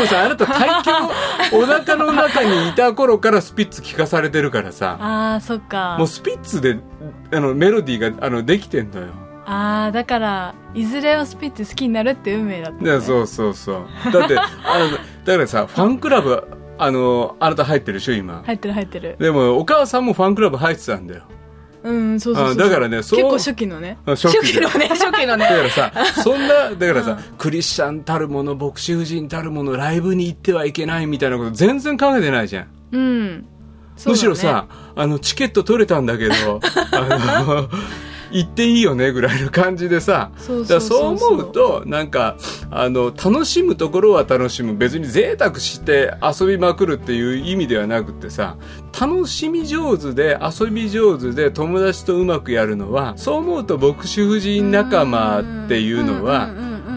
[0.06, 0.94] さあなた体験
[1.62, 4.98] お腹の中にいた頃からスピッツ聞かされてるからさ。
[5.00, 5.96] ああそっか。
[5.98, 6.76] もうスピッツで
[7.32, 9.06] あのメロディーがあのできてんのよ
[9.46, 14.12] ああだからいずれはスピッツ好きになるって運命だった、ね、いやそうそうそう。
[14.12, 14.90] だってあの
[15.24, 16.42] だからさ ファンクラブ
[16.78, 19.16] あのあなた入ってるでしょ今、入ってる入ってる。
[19.18, 21.22] でもお母さんもファンクラブ入ってたんだよ。
[21.86, 23.20] うんそうそうそうあだからねそう。
[23.20, 23.98] 結構初期のね。
[24.04, 24.60] 初期で。
[24.60, 25.44] のね、 初期のね。
[25.48, 32.66] だからさ、そんな、 だからさ、クリスチャンたるもの、牧師夫人たるもの、ライブに行ってはいけないみたいなこと全然考えてないじゃん。
[32.90, 33.38] うん。
[33.38, 33.44] ね。
[34.04, 37.68] むしろさ、あの、チケット取れたんだけど、あの、
[38.30, 42.36] 行っていいよねぐらいの感じでさ、そう思うと、なんか、
[42.70, 44.74] あの、楽しむところは楽しむ。
[44.74, 48.56] 別に贅沢して遊びまくるっていう意味ではなくてさ、
[48.98, 56.50] 楽しみ上手で遊び上手で友達とうまくやるのは、そう思うと牧師夫人仲間っていうのは、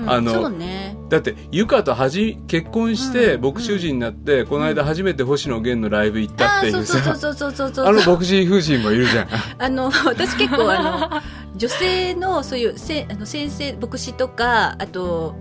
[0.07, 0.88] あのそうね。
[1.09, 7.85] だって、ゆかとはじ、結婚して、牧師夫人になって、この間初めて星野源のライブ行ったっていうさ、そうそうそうそうそうそう。
[7.87, 9.27] あの牧師夫人もいるじゃん。
[9.57, 11.21] あの、私結構あの、
[11.55, 15.35] 女性のそういうせあの先生、牧師とか、あと、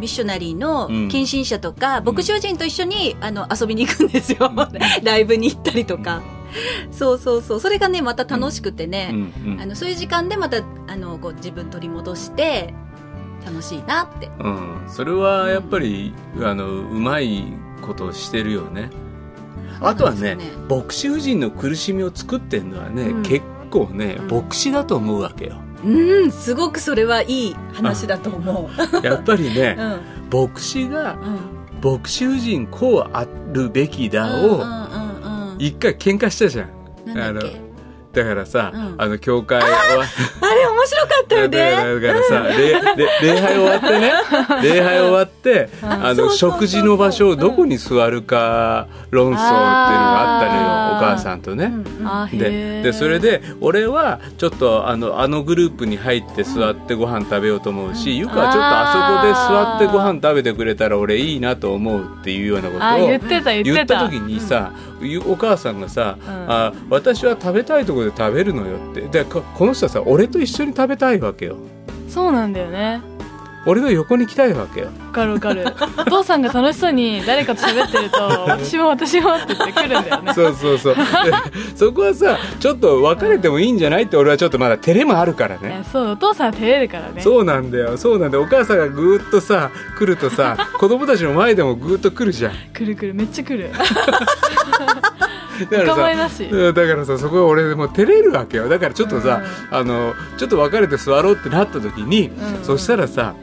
[0.00, 4.50] ミッショナリーのうん献身者とか、牧師夫人と一緒にあの遊びに行くんですよ。
[5.02, 6.22] ライブに行ったりとか。
[6.90, 7.60] そうそうそう。
[7.60, 12.74] それがね、また楽しくてね、うんうんあのそういう時間でまたあのこう自分取り戻して、
[13.44, 14.30] 楽しいなって。
[14.38, 17.44] うん、それはやっぱり、あのうまい
[17.82, 18.90] ことをしてるよね。
[19.80, 20.36] あとはね
[20.68, 23.22] 牧師夫人の苦しみを作ってるのはね、うん。
[23.22, 24.28] 結構ねうん。
[24.28, 25.56] 牧師だと思うわけよ。
[25.84, 28.70] うん、すごくそれはいい話だと思
[29.02, 29.06] う。
[29.06, 29.76] やっぱりね
[30.30, 31.60] うん、牧師がうん。
[31.82, 35.56] 牧師夫人こうあるべきだをうんうんうんうん。
[35.58, 37.14] 一回喧嘩したじゃん。
[37.14, 37.38] なん
[38.12, 38.94] だからさ、うん。
[38.98, 39.78] あの教会終わ
[40.42, 40.59] あれ？
[40.80, 41.70] 面白かったよね。
[42.00, 44.12] だからさ、礼礼礼拝終わってね、
[44.62, 51.72] 礼拝終わって、あの、食事の場所をどこに座るか論争っていうのがあったのよ、お母さんとね。
[52.32, 52.82] でー。
[52.82, 63.74] でそれで俺はちょっとあのあのグループに入って座ってご飯食べようと思うし、ゆかはちょっとあそこで座ってご飯食べてくれたら俺いいなと思うっていうようなことをあ言ってた言ってた。
[63.74, 66.30] 言った時にさ、ゆお母さんがさ、うん。
[66.48, 69.00] あ私は食べたいところで食べるのよって。
[69.02, 71.56] でここの人はさ俺と一緒に食べたいわけよ。
[72.08, 73.02] そうなんだよね。
[73.66, 74.86] 俺の横に来たいわけよ。
[74.86, 75.66] わかるわかる。
[75.98, 78.16] お父さんが楽しそうに誰かと喋ってると
[78.48, 80.32] 私も私もって言ってくるんだよね。
[80.32, 80.94] そうそうそう。
[80.94, 81.02] で
[81.76, 87.20] そこはさちょっと別れてもいいんじゃないって俺はちょっとまだ照れもあるからいねやそうお父さんは照れるからね。
[87.20, 87.98] そうなんだよ。
[87.98, 88.44] そうなんだよ。
[88.44, 92.52] お母さんがぐーっとさ来るとさ子供たちの前でもぐーっと来るじゃん。
[92.72, 93.70] くるくるめっちゃくる
[95.66, 96.44] だお構いなし。
[96.44, 98.68] うんだからさそこは俺もう照れるわけよ。
[98.68, 102.64] だからちょっとさ、あのちょっと別れて座ろうってなった時に、うん。
[102.64, 103.34] そしたらさ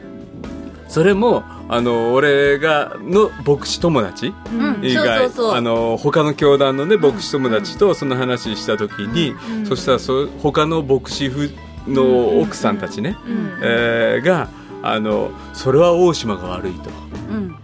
[0.88, 4.32] それもあの俺がの牧師友達？
[4.52, 4.84] うん。
[4.84, 5.54] 以外、そうそうそう。
[5.54, 9.66] あの他の教団のね牧師友達とその話した時に、うん。
[9.66, 11.50] そしたらそ他の牧師夫
[11.90, 13.58] の奥さんたちね、うん。
[13.62, 14.48] えーが
[14.80, 16.90] あのそれは大島が悪いと。
[17.30, 17.56] うん。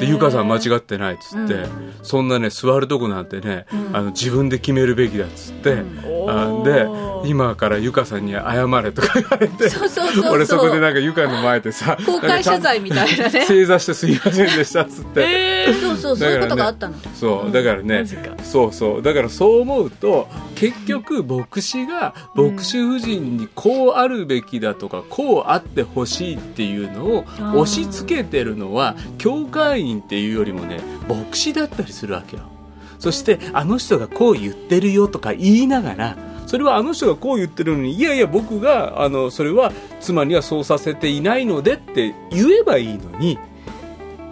[0.00, 1.68] で、ゆかさん間違ってないっつって、う
[2.02, 3.96] そんなね、座るとこなんてね、うん。
[3.96, 5.82] あの、自分で決めるべきだっつって、
[6.28, 10.32] あおでー、今からゆかさんに謝れとか言われて、そうそうそうそう。
[10.32, 13.44] 俺そこでなんかゆかの前でさ、公開謝罪みたいなね。
[13.46, 15.20] 正座してすいませんでしたっつって。
[15.20, 16.94] えーそうそう、そういうことがあったの。
[17.14, 18.04] そう、だからね
[18.42, 32.44] そうそう、だからそう思うと、結局牧師が牧師夫人にこうあるべきだとか、こうあってほしいっていうのを押し付けてるのは、教会員人っていうよりもね、牧師だったりするわけよ。
[32.98, 43.38] そして、あの人がこう言ってるよとか言いながら、それはあの人がこう言ってるのに、いやいや僕が、あの、それは妻にはそうさせていないのでって言えばいいのに、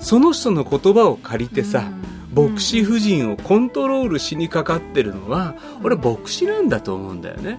[0.00, 7.58] その人の言葉を借りてさ、うん牧師夫人をコントロールしにかかってるのは、うん俺牧師なんだと思うんだよね。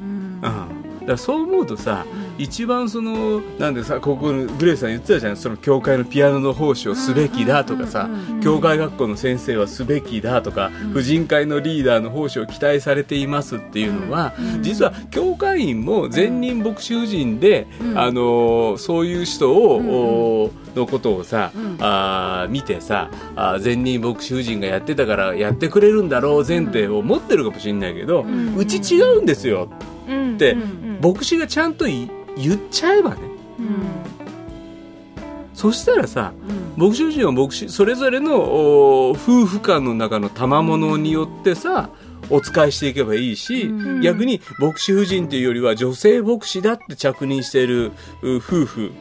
[0.00, 0.83] うんうん。
[1.04, 2.06] だからそう思うとさ、
[2.38, 5.36] 一番そのなんでさここのグレースさん言ってたじゃん。
[5.36, 8.08] その教会のピアノの奉仕をすべきだとかさ
[8.42, 28.24] 教会学校の先生はすべきだとか婦人会のリーダーの奉仕を期待されていますっていうのは実は教会員も善人牧師婦人であのそういう人をのことをさあー見てさあー善人牧師婦人がやってたからやってくれるんだろう前提を持ってるかもしれないけど
[28.56, 29.68] うち違うんですよ。
[29.88, 33.20] うんってうんうん牧師がちゃんとい言っちゃえばね。
[35.54, 36.32] そしたらさ、
[36.76, 41.90] 牧師夫人は牧師それぞれのお夫婦間の中の賜物によってさ、
[42.30, 43.70] お使いしていけばいいし、
[44.02, 48.92] 逆に牧師夫人っていうよりは女性牧師だって着任しているう夫婦、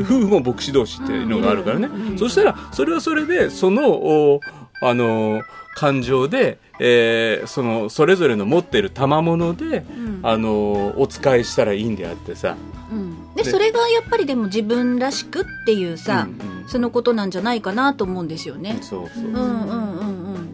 [0.00, 1.88] 夫婦も牧師同士っていうのがあるからね、
[2.18, 4.40] そしたらそれはそれでそのお
[4.82, 5.42] あの
[5.74, 9.84] 感情で、えーそのそれぞれの持ってる賜物で、
[10.22, 12.56] あのお使いしたらいいんであってさ、
[12.90, 13.34] うん。
[13.34, 16.68] ででそれがやっぱりでも自分らしくっていうさ、うんうん。
[16.68, 18.78] そのことなんじゃないかなと思うんですよね。
[18.82, 19.24] そうそう。
[19.24, 19.98] うんうんうん
[20.34, 20.48] うん。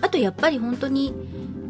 [0.00, 1.14] あとやっぱり本当に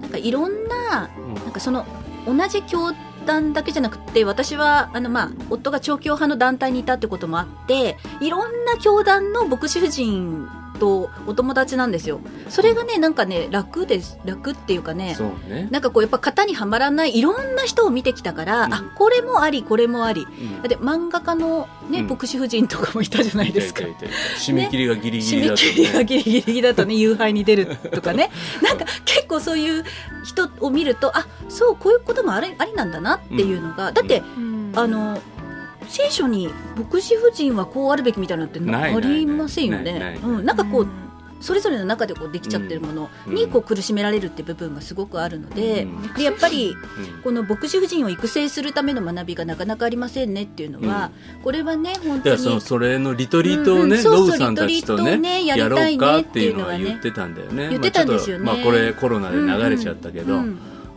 [0.00, 1.34] なんかいろんなうん。
[1.34, 1.84] なんかその
[2.26, 2.92] 同じ教
[3.26, 10.48] 団だけじゃなくて私はあのまあ夫が調教派の団体にいたってこともあっていろんな教団の牧師婦人
[10.82, 12.20] とお友達なんですよ。
[12.48, 15.14] それがねなんかね楽です楽っていうかね。
[15.14, 15.68] そうね。
[15.70, 18.74] なんかこうやっぱ型にはまらないいろんな人を見てきたから、うん。
[18.74, 20.26] あこれもありこれもあり。
[20.28, 20.56] うん。
[20.56, 22.06] だって漫画家の、ねうん。
[22.08, 23.82] 牧師夫人とかもいたじゃないですか。
[23.82, 24.14] いたいたいた。
[24.40, 28.32] 締め切りがギリギ締めリだと、切りがギリギリだとね 夕飯に出るとかね。
[28.60, 29.84] なんか結構そういう
[30.24, 34.20] 人を見るとあそうこういうこともありありなんだなっていうのが、だって、
[34.74, 35.20] あの
[35.88, 40.18] 聖書に牧師夫人はこうあるべきみたいなのってありませんよね。
[40.22, 40.88] うん、なんかこう
[41.42, 43.50] それぞれの中でこうできちゃってるものにうん。
[43.50, 46.14] こう苦しめられるって部分がすごくあるので,、うん。
[46.14, 47.22] でやっぱりうん。
[47.22, 51.10] この牧師夫人を育成するための学びがなかなかありませんねっていうのは、
[51.42, 55.98] これはね本当にそのそれのリトリートをね、そうそうノブさんたちとリトリートをねねやりたいうね。
[55.98, 57.70] かっていうのは言ってたんだよね。
[57.70, 58.44] 言ってたんですよね。
[58.44, 60.44] まあこれコロナで流れちゃったけど、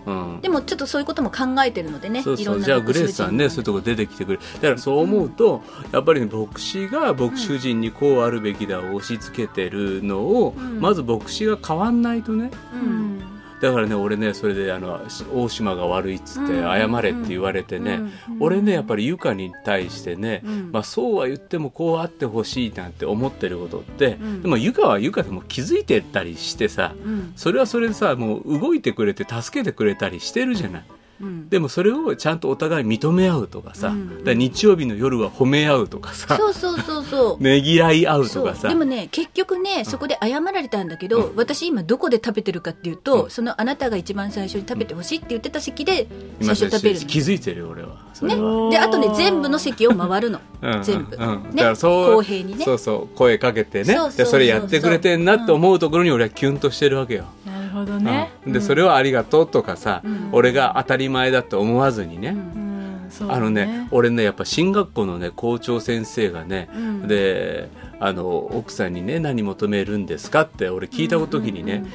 [0.05, 0.37] ううん。
[0.37, 4.37] んでもちょっとそういうことも考えてるのでねじゃあグレースさんねそういうとこ出てきてくれ。
[4.37, 13.34] だからそう思うと、やっぱりね牧師が牧師夫人にこうあるべきだを押し付けてるのを、まず牧師が変わんないとねうん
[13.65, 15.01] だからね俺ねそれであの
[15.33, 17.99] 大島が悪いっつってうん謝れって言われてね、
[18.39, 20.71] 俺ねやっぱりゆかに対してね、うん。
[20.71, 24.43] まあ、そうは言ってもこうあってほしいなんて思ってることって、ん。
[24.43, 27.33] でもゆかはゆかでも気づいてたりしてさうん。
[27.35, 30.83] それはそれでさもう動いてくれて助けてくれたりしてるじゃない。
[31.21, 31.49] うん。
[31.49, 34.17] でもそれをちゃんとお互い認め合うとかさ、うん。
[34.19, 37.41] だから日曜日の夜は褒め合うとかさ、そうそうそうそう。
[37.43, 38.67] ねぎらい合うとかさ。
[38.67, 43.29] でもね結局ねそこで謝られたんだけど、私今どこで食べてるかっていうと、うん。
[43.29, 46.07] そのあなたが一番最初に食べてほしいって言ってた席で
[46.41, 47.05] 今最初食べるの。
[47.05, 50.39] 気づいてるよ俺はそれねは、、であとね全部の席を回るの。
[50.61, 51.43] うん全部、うんうん。
[51.43, 52.63] ねだからそう公平にね。
[52.63, 53.97] そうそう声かけてね。
[54.09, 58.31] それやってくれてんなって思うところに俺はキュンとしてるわけよ、なるほどね。
[58.47, 58.53] うん。
[58.53, 60.29] でそれはありがとうとかさ、うん。
[60.31, 63.07] 俺が当たり前だと思わずにね、うん。
[63.09, 67.07] そうだあのね俺ねやっぱ進学校のね校長先生がね、うん。
[67.09, 71.85] であの奥さんにね何求めるんですかって俺聞いた時にね、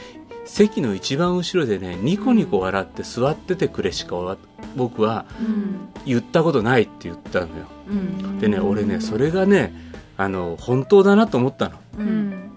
[0.44, 4.37] 席の一番後ろでねニコニコ笑って座っててくれしかわ
[4.76, 5.76] 僕はうん
[6.07, 7.53] 言ったことないって言ったのよ。
[7.88, 8.38] うん。
[8.38, 9.72] でね俺ねそれがね
[10.16, 11.76] あの本当だなと思ったの。
[11.98, 12.50] ううんん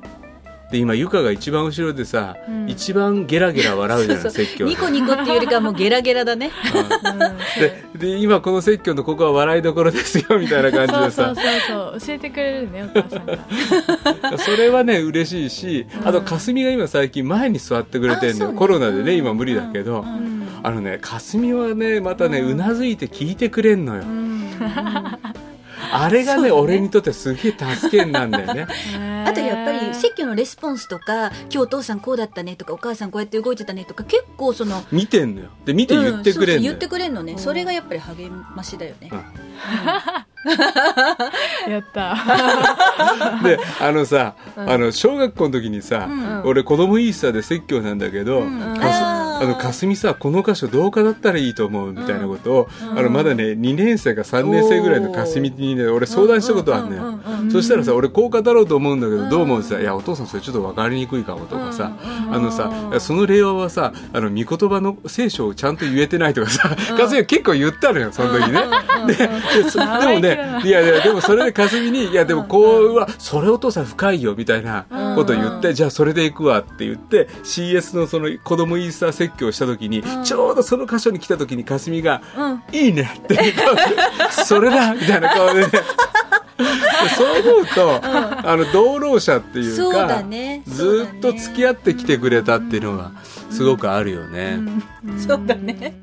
[0.73, 2.67] で今ゆかが一番後ろでさ、うん。
[2.67, 6.49] 一番ゲラゲラ笑うじゃない説教でニコニコっていうよりかはもうゲラゲラだね。
[7.93, 11.11] でで今この説教のここは笑いどころですよみたいな感じでさ。
[11.11, 12.07] そうそうそうそう。
[12.07, 14.37] 教えてくれるねお母さんが。
[14.41, 18.57] それはね嬉しいしあと霞が今最近前に座ってくれてるのね。
[18.57, 20.47] コロナでね今無理だけど、うん。
[20.63, 24.03] あのね霞はねまたねうなずいて聞いてくれんのよ、
[25.91, 28.67] あれがね俺にとってすげえ助けになんだよね。
[29.25, 35.49] あとやっぱり説教のレスポンスとか今日お父さんこうだったねとかお母さんこうやって動いてたねとか結構その見てんのよ。
[35.65, 39.09] で見て言ってくれんの言ってくれんのね、それがやっぱり励ましだよね、
[41.69, 42.15] やった。
[43.43, 46.07] であのさ、あの小学校の時にさ、
[46.45, 49.12] 俺子供イースターで説教なんだけど、かすあー
[49.43, 57.19] あの霞さこの箇所どうかだったらいいと思うみたいなことを、あのまだね2年生か3年生ぐらいの霞にね俺相談したことあるのよ、
[57.51, 61.91] そしたらさ俺こう語ろうと思うんだけどどう思うってさ「いやお父さんそれちょっと分かりにくいかも」とかさ、
[62.31, 68.61] あのさその令和はさあの御言葉の聖書をちゃんと言えてないとかさ、霞が結構言ったのよその時ね、
[69.07, 82.21] ででもねいやいやでもそれで霞に「いやでもこうはそれお父さん深いよ」みたいなことを言って、じゃあそれで行くわって言って CS のその子供イースター説説教した時に、ちょうどその箇所に来た時にかすみが
[82.71, 83.81] 「いいね」っていう顔で
[84.45, 85.69] 「それだ」みたいな顔でね。
[87.17, 90.61] そう思うと、あの同労者っていうかねね。
[90.67, 93.11] ずっと付き合ってきてくれたっていうのが
[93.49, 94.59] すごくあるよね。
[95.17, 95.95] そうだね。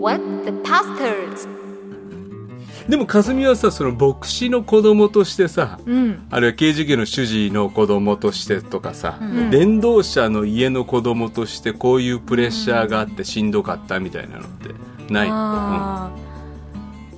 [0.00, 1.51] What the pastors?
[2.88, 6.26] でもかすみはさその牧師の子供としてさ、うん。
[6.30, 9.18] あるいは刑事家の主治の子供としてとかさ、
[9.50, 14.74] 伝道者の家の子供としてこういうプレッシャーがあってしんどかったみたいなのって
[15.12, 16.10] ない、あ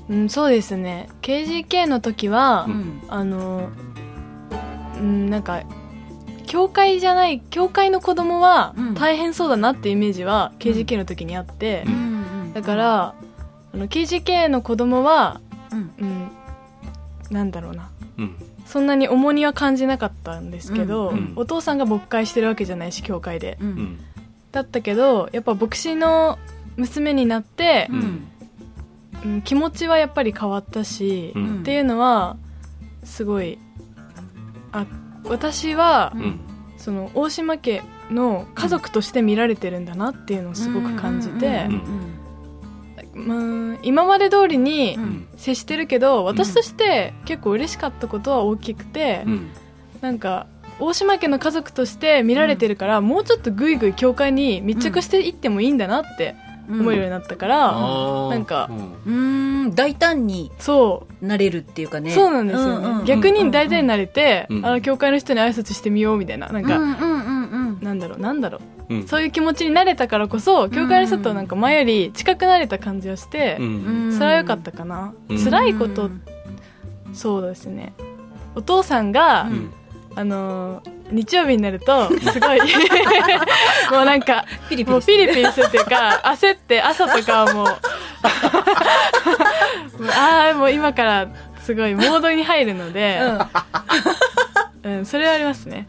[0.09, 0.13] ー。
[0.13, 1.09] うん、そうですね。
[1.23, 3.03] KGK の時は、うん。
[3.09, 3.71] あの、
[4.99, 5.63] うん、なんか、
[6.47, 8.95] 教会じゃない、教会の子供はうん。
[8.95, 11.85] 大変そうだなってイメージは KGK の時にあって、
[12.53, 13.15] だから、
[13.73, 15.41] あの KGK の子供は、
[15.75, 15.93] うん。
[15.99, 16.31] うん、
[17.31, 17.91] なんだろうな。
[18.19, 18.37] うん。
[18.67, 21.17] そんなに重荷は感じなかったんですけど、うん。
[21.17, 21.33] うん。
[21.37, 23.59] お父さんが牧会してるわけじゃないし、教会で。
[24.53, 26.39] だったけど、やっぱ牧師の
[26.77, 27.99] 娘になって、うん。
[27.99, 28.31] うん
[29.43, 31.61] 気持ちはやっぱり変わったし、うん。
[31.61, 32.37] っていうのは
[33.05, 33.59] すごい
[34.71, 34.85] あ
[35.25, 36.41] 私は、うん。
[36.77, 42.24] その大島家の家族として見られてるんだなっていうのをすごく感じてうん
[43.15, 45.29] まあ今まで通りにうん。
[45.37, 49.51] 接してるけど私として結構嬉しかったことは大きくて、うん。
[50.01, 50.47] なんか
[50.81, 56.35] 大島家の家族として見られてるから、もうちょっとぐいぐい教会に密着していってもいいんだなって
[56.69, 58.31] 思えるようになったから、あー。
[58.31, 58.71] なんか
[59.07, 59.75] うん。
[59.75, 61.27] 大胆にそう。
[61.27, 62.11] なれるっていうかね。
[62.11, 67.79] そうなんですよね、うんうん逆に大体になれて、うんあの教会の人に挨拶してみようみたいななんか、うんうんうんうん。
[67.83, 69.07] なんだろうなんだろううん。
[69.07, 74.13] そういう気持ちになれたからこそ教会の人となんか前より近くなれた感じがして、うん。
[74.13, 75.45] それは良かったかな、うん。
[75.45, 76.11] 辛いこと、
[77.13, 77.95] そうですね。
[78.55, 79.73] お父さんが、うん。
[80.17, 82.61] あのー日曜日になるとすごい
[83.93, 87.67] もうなんかピリピリもうピリピリするっていうか焦って朝とかはもう
[90.11, 91.29] ああもう今から
[91.63, 93.21] すごいモードに入るので、
[94.85, 95.87] うん、それはありますね。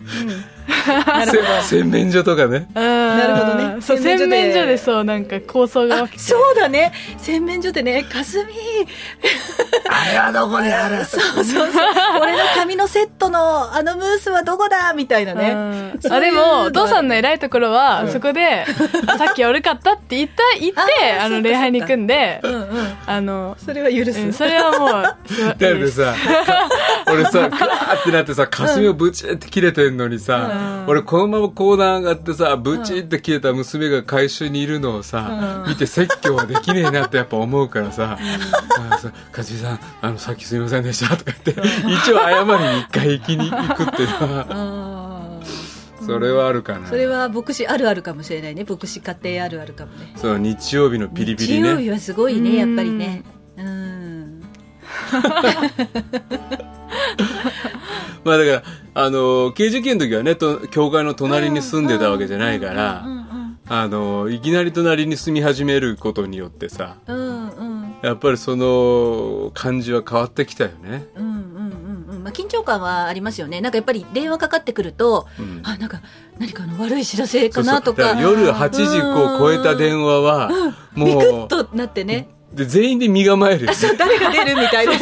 [1.61, 2.67] せ洗面所とかね。
[2.73, 3.81] なるほどね。
[3.81, 4.27] そう、洗洗面所で。
[4.27, 6.31] 面所でそう、なんか構想があ起きて。
[6.31, 6.93] そうだね。
[7.17, 8.53] 洗面所でねかすみ
[9.89, 11.03] あれはどこにある？
[11.05, 11.67] そうそうそう。
[12.21, 14.93] 俺の髪のセットのあのムースはどこだ？
[14.93, 15.51] みたいなね。
[15.51, 16.01] うん。
[16.01, 18.65] そういうあでも、お父さんのね偉いところは、そこで、
[19.07, 20.81] あさっき悪かったって言った、言って、
[21.19, 22.97] あの、礼拝に行くんで、うんうん。
[23.05, 25.17] あの、それは許す、うんそれはもう、だ
[25.51, 28.47] ってさ、か俺さ、ガーってなってさ、
[28.85, 38.17] 霞をブチって切れてんのにさ、俺このままコーナー上がってさ、ブチって切れた娘が回収にいるのをさ、見て説教はできねえなってやっぱ思うからさ、
[39.31, 45.41] かすみさん、あの、さっきすいませんでしたとか言って、一応謝りに一回行きに行くっていうのは、
[46.05, 46.87] それはあるかな。
[46.87, 48.63] それは牧師あるあるかもしれないね。
[48.67, 50.13] 牧師家庭あるあるかもね。
[50.15, 51.69] そう、日曜日のピリピリね。
[51.69, 53.23] 日曜日はすごいねやっぱりね。
[53.57, 54.43] うん
[58.25, 63.05] まあだから、あの、刑事件の時はね、と、教会の隣に住んでたわけじゃないから、
[63.67, 67.95] あの、いきなり隣に住み始めることによってさ、うんうん。
[68.01, 71.05] やっぱりその感じは変わってきたよね。
[71.15, 71.39] うんうんう
[72.13, 72.23] んうん。
[72.23, 73.61] まあ緊張感はありますよね。
[73.61, 75.61] なんかやっぱり電話かかってくると、うん。
[75.63, 76.01] あなんか
[76.39, 77.65] 何かの悪い知らせそうそう。
[77.65, 80.49] かなとかだら夜8時を超えた電話は、
[80.95, 83.67] ビクッもう、となってねで全員で身構える。
[83.97, 84.99] 誰が出るみたいなね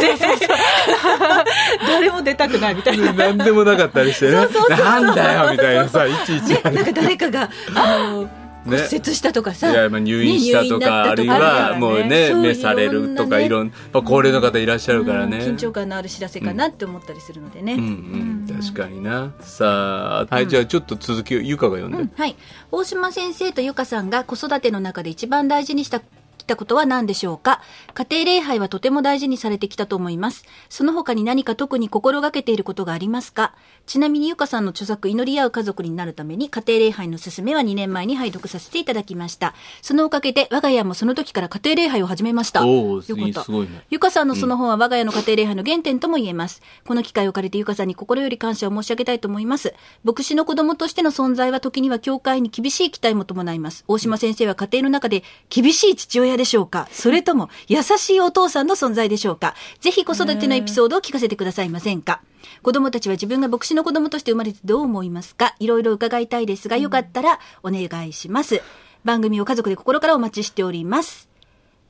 [1.88, 4.48] 誰も出たくないみたいな何でもなかったりしてね。
[4.70, 6.50] なんだよみたいなさ、いちいち。
[6.50, 9.72] ね、なんか誰かが、あの、ね骨折したとかさ。
[9.72, 15.38] いや、まあ入院したとか、あるいはもうね、召されるとか、いろんな、高齢の方いらっしゃるからね。
[15.40, 17.74] 緊張感のある知らせかなって思ったりするのでね。
[17.74, 19.34] うんうん、確かにな。
[19.42, 22.14] さあ、はい、じゃあちょっと続きを、ゆかが読んで。
[22.16, 22.36] はい。
[22.72, 26.02] 大島先生とゆかさんが子育ての中で一番大事にした
[26.44, 27.62] きたことは何でしょうか？
[27.94, 30.46] 家庭礼拝はとても大事にされてきたと思います。
[30.70, 33.56] その他に何か特に心がけていることがありますか？
[33.86, 39.54] ちなみにゆかさんの著作祈り合う家族になるために家庭礼拝の勧めは2年前に拝読させていただきました。
[39.82, 42.66] そのおかげで我が家もその時から家庭礼拝を始めました。
[42.66, 43.26] おーよかった。
[43.26, 46.62] いいすごいねゆかさんのその本は我が家の家庭礼拝の原点とも言えます。
[46.86, 49.74] この機会を借りてゆかさんに心より感謝を申し上げたいと思います。
[50.04, 53.84] 牧師の子供としての存在は時には教会に厳しい期待も伴います。
[53.88, 56.88] 大島先生は家庭の中で厳しい父親でしょうか？
[56.92, 59.56] それとも優しいお父さんの存在でしょうか？
[59.80, 62.22] ぜひ子育てのエピソードを聞かせてくださいませんか？
[62.62, 65.56] 子供たちは自分が牧師の子供として生まれてどう思いますか？
[65.60, 68.62] いろいろ伺いたいですが、よかったらお願いします。
[69.04, 71.28] 番組を家族で心からお待ちしております。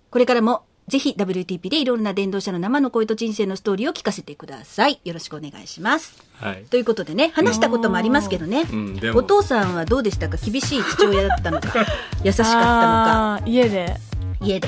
[0.09, 4.99] これからもぜひ WTP でいろんな伝道者の生の声と人生のストーリーを聞かせてください。
[5.05, 6.21] よろしくお願いします。
[6.33, 6.65] はい。
[6.69, 8.99] ということでね、話したこともありますけどね、うん。
[9.15, 10.35] お父さんはどうでしたか？
[10.37, 11.85] 厳しい父親だったのか、
[12.23, 13.95] 優しかったのか、家で。
[14.41, 14.67] 家で。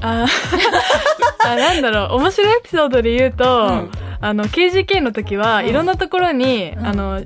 [0.00, 0.28] あー。
[1.46, 3.88] あ、なんだろう、面白いエピソードで言うと、
[4.20, 7.22] あの、KGK の時は、いろんなところに、あの、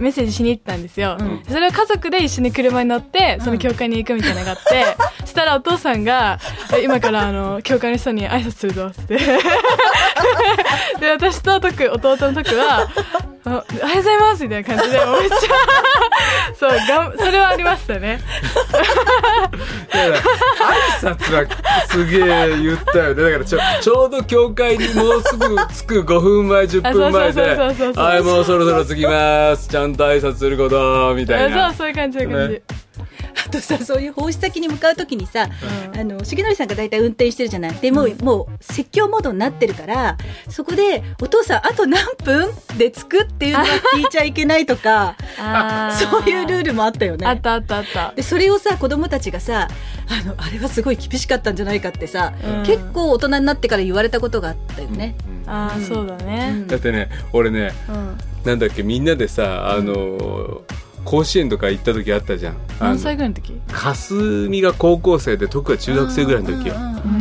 [0.00, 1.16] メッセージしに行ったんですよ、
[1.48, 6.38] それを家族で一緒に車に乗って、その教会に行くみたいなのがあって、 そしたらお父さんが、
[6.74, 9.16] え今からあの、教会の人に挨拶するぞって。
[11.00, 12.88] で、私と徳、弟の徳は、
[13.44, 15.36] あおはようございますみたいな感じで、めっちゃ、
[16.58, 18.20] そう、がん、それはありましたね。
[18.70, 20.20] だから
[21.00, 32.54] 挨拶はすげえ言ったよねだからちょちょうど教会にもうすぐ着く5分前10分前であそうそうそうそうそうはいもうそろそろ着きますちゃんと挨拶することみたいなあそう、そういう感じ、そういう感じ。
[32.54, 32.74] ねあ
[33.50, 35.48] とさ、 そういう奉仕先に向かうときにさ、
[35.94, 37.74] あの、重則さんが大体運転してるじゃない？
[37.74, 40.16] でも、もう、説教モードになってるから、
[40.48, 45.16] そこで、お父さん、あと何分で着くっていうのは聞いちゃいけないとか、
[45.98, 47.26] そういうルールもあったよね。
[47.26, 48.12] あったあったあった。
[48.16, 49.68] でそれをさ子供たちがさ
[50.08, 55.14] あのあれはすごい厳しかったんじゃないかってさ、うん結構大人になってから言われたことがあったよね。
[55.46, 56.64] ああ、そうだね。
[56.66, 58.18] だってね俺ねうん。
[58.44, 60.62] なんだっけみんなでさあの
[61.04, 62.54] 甲子園とか行った時あったじゃん。
[62.54, 63.60] あ何の歳ぐらいの時？
[63.72, 66.74] 霞が高校生で徳が中学生ぐらいの時よ。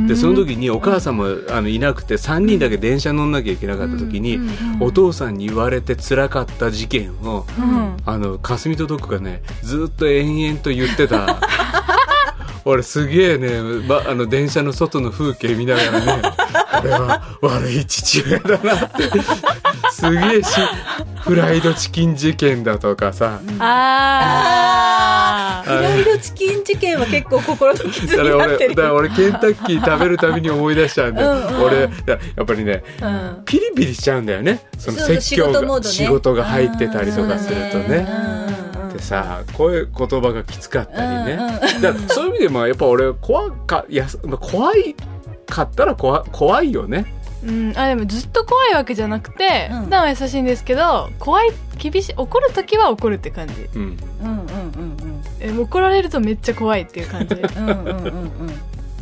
[0.07, 4.39] でその時にお母さんもあのいなくて3人だけ電車乗んなきゃいけなかった時に
[4.81, 7.97] お父さんに言われて辛かった事件をうん。
[8.05, 11.39] あの霞と徳がねずっと延々と言ってた
[12.69, 16.21] 俺すげえね、ま、あの電車の外の風景見ながらね
[16.81, 19.03] 俺は悪い父親だなって。
[19.91, 20.49] すげえし
[21.23, 28.73] フライドチキン事件だとかさ、あフライドチキン事件は結構心の傷になってる。
[28.73, 33.43] 俺だから俺ケンタッキー食べるたびに思い出しちゃうんだよ、俺だからやっぱりねうん。
[33.45, 34.61] ピリピリしちゃうんだよね。
[34.77, 35.83] その説教が仕事ね。
[35.83, 38.07] 仕事が入ってたりとかするとね。
[38.99, 41.81] うんうんうんでさこういう言葉がきつかったりね、うんうん。
[41.81, 44.95] だからそういう意味でもやっぱ俺怖かいやまあ怖い
[45.45, 47.05] かったら怖怖いよね。
[47.43, 47.73] うん。
[47.77, 49.83] あ、でもずっと怖いわけじゃなくて、うん。
[49.85, 53.53] 普段は優しいんですけど、怖い、厳しい、怒る時は怒るって感じ。
[53.75, 53.81] うん。
[53.81, 57.35] うんうんうんえ怒られるとめっちゃ怖いっていう感じ。
[57.35, 58.49] うんうんうんうんうん。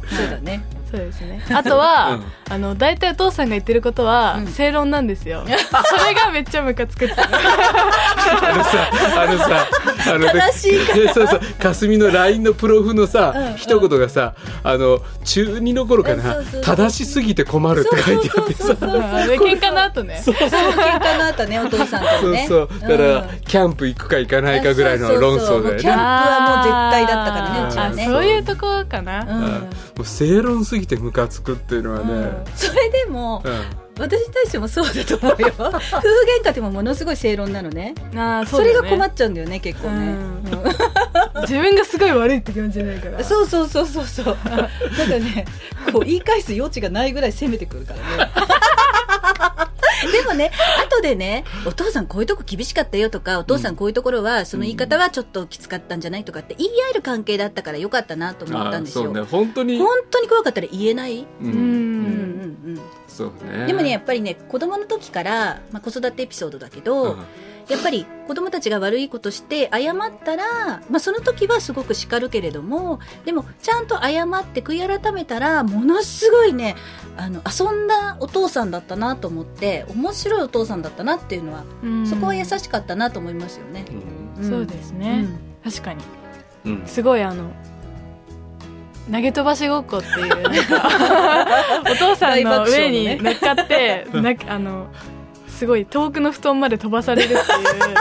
[0.08, 1.44] そうだねそうですね。
[1.54, 2.20] あとは、
[2.50, 4.48] あの、大体お父さんが言ってることは、うん。
[4.48, 5.44] 正論なんですよ。
[5.48, 7.16] それがめっちゃムカつくって。
[7.20, 9.68] あのさあのさ
[10.14, 13.56] あの悲しいでそうそう霞の LINE のプロフのさ、うんうん。
[13.56, 14.34] 一言がさ
[14.64, 16.62] あの中2の頃かなそうそうそう。
[16.64, 18.64] 正しすぎて困るって書いてあってさ。
[18.66, 20.22] そうそうそうあで、喧嘩の後ね。
[20.24, 20.36] そう。
[20.36, 22.70] 喧嘩の後ねお父さんとそうねそう。
[22.82, 29.22] だから、うんキャンプ行くか行かないかぐらいの論争だよそうそうそうもうキャンプねはもう絶対だったからねうちはあ、ねそういうとこかな。
[29.22, 29.42] うん。
[29.42, 29.70] も
[30.00, 33.88] う正論すぎてムカつくっていうのはね、それでもうん。
[34.00, 35.48] 私に対してもそうだと思うよ。
[35.58, 35.78] 夫婦
[36.44, 37.96] 喧嘩でもものすごい正論なのね。
[38.14, 40.14] あーそれが困っっちゃうんだよね結構ね、うん。
[40.14, 41.42] うん。
[41.42, 43.24] 自分がすごい悪いって気持ちになるから。
[43.24, 44.38] そうそうそうそうそう。
[44.46, 44.70] なんか
[45.18, 45.46] ね
[45.92, 48.32] こう言い返す余地がないぐらい攻めてくるからね
[50.12, 50.52] でもね
[50.86, 59.22] 後でねお父さんこういうとこ厳しかったよとかお父さんこういうところは、その言い方はちょっときつかったんじゃないとかって言い合える関係だったからよかったなと思ったんですよ、ね。
[59.22, 61.54] 本当に本当に怖かったら言えない、ううんん。
[61.54, 62.82] うんうんうん。
[63.08, 63.66] そうね。
[63.68, 67.26] でもねやっぱりね子供の時から、まあ、子育てエピソードだけど、うん
[67.70, 76.76] やっぱり子供たちが悪いことして謝ったら、まあ、その時はすごく叱るけれどもでもちゃんと謝って悔い改めたらものすごいね
[77.18, 82.08] あの遊んだお父さんだったなと思って面白いお父さんだったなっていうのは、うん。
[82.08, 83.86] そこは優しかったなと思いますよね。
[84.42, 84.50] ん。
[84.50, 85.28] そうですね。
[85.64, 85.72] うん。
[85.72, 86.04] 確かに。
[86.66, 86.72] うん。
[86.82, 87.52] うんすごいあの、
[89.12, 90.34] 投げ飛ばしごっこっていう、
[91.90, 94.88] お父さんの上に乗っかって、なんかあの、
[95.58, 97.44] すごい遠くの布団まで飛ばされるっていう、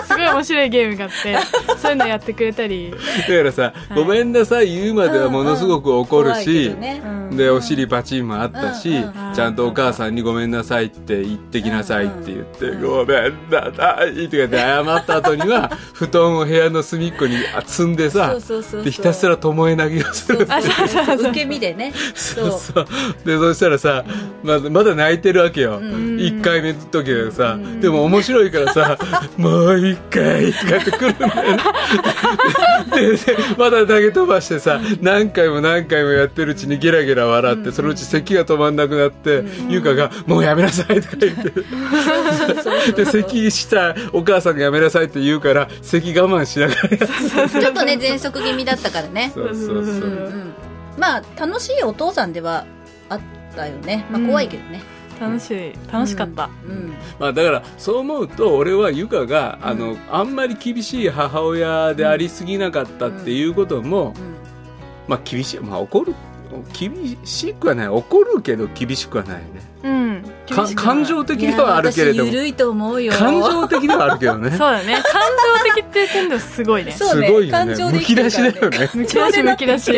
[0.06, 1.38] すごい面白いゲームがあって、
[1.80, 2.96] そういうのやってくれたり、だ
[3.26, 3.94] からさ、い。
[3.94, 6.76] ごめんなさい言うまではものすごく怒るし
[7.30, 8.92] でお尻パチンもあったし、
[9.34, 17.36] ちゃんとお母さんにごめんなさいって言ってきなさいって言って、うんごめんなさいって言って謝った後には 布団を部屋の隅っこに
[17.66, 18.84] 積んでさそうそうそうそう。
[18.84, 22.86] でひたすら巴投げをするそうそうそう受け身でねそうそう
[23.24, 24.04] でそしたらさ
[24.42, 27.45] まだまだ泣いてるわけよ、ん一1回目の時はさ、
[27.80, 28.98] でも面白いからさ
[29.36, 31.62] 「もう一回」とかってくるんだよね。
[32.94, 41.52] ででまだ投げ飛ばしてさ何回も何回もやってるうちにゲラゲラ笑って、そのうち咳が止まんなくなって、優香が「もうやめなさい」とか言って。
[42.92, 46.88] で咳したお母さんがやめなさいって言うから咳我慢しながら
[47.48, 49.32] ちょっとね喘息気味だったからね。
[49.34, 49.74] そうそうそう。
[49.74, 50.54] うんうん。
[50.98, 52.64] まあ楽しいお父さんでは
[53.08, 53.20] あっ
[53.54, 54.06] たよね。
[54.10, 54.82] まあ怖いけどね、
[55.20, 64.14] 楽しい楽しかった、うんまあだからそう思うと俺はゆかがあの、あんまり厳しい母親でありすぎなかったっていうことも、
[65.08, 66.14] まあ厳しいまあ怒る
[66.72, 67.88] 厳しくはない。
[67.88, 69.62] 怒るけど厳しくはないよね。
[69.82, 70.24] うん。
[70.48, 72.30] か感情的ではあるけれども。
[72.30, 73.12] いや私緩いと思うよ。
[73.12, 74.50] 感情的ではあるけどね。
[74.56, 75.02] そうだね。
[75.02, 75.22] 感
[75.64, 76.90] 情的っていう点ではすごいね。
[76.90, 76.96] ね。
[76.96, 77.98] すごいよ感情でね。
[77.98, 78.90] むき出しだよね。
[78.94, 79.92] むき出しむき出し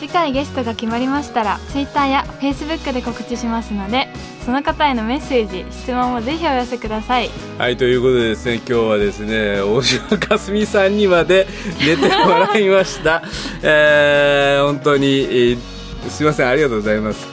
[0.00, 4.08] 次回ゲストが決まりましたら Twitter や Facebook で告知しますので
[4.44, 7.30] その方へのメッセージ質問をぜひお寄せください。
[7.56, 11.46] はい、ということでですね、今日はですね、大島かすみさんにまで
[11.78, 13.22] 出てもらいました。
[13.62, 15.73] えー、本当に、えー
[16.10, 17.26] すいません、ありがとうございます。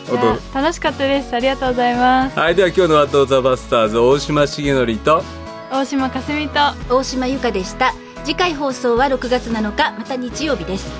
[0.54, 1.36] 楽しかったです。
[1.36, 2.40] ありがとうございます。
[2.40, 5.24] はい、では今日のワットザバスターズ、大島重則と、
[5.72, 6.60] 大島かすみと。
[6.90, 7.94] 大島由香でした。
[8.24, 10.92] 次回放送は6月7日また日曜日です、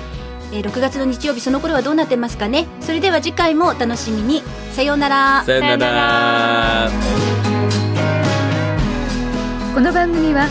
[0.52, 2.66] えー6月の日曜日その頃はどうなってますかね？
[2.80, 4.42] それでは次回もお楽しみに。
[4.72, 5.44] さようなら。
[5.44, 5.94] さよなさよなら。
[5.94, 6.90] ら。
[9.74, 10.48] この番組は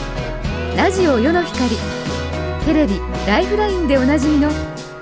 [0.76, 1.70] ラジオ世の光
[2.66, 4.50] テレビ「ライフライン」でおなじみの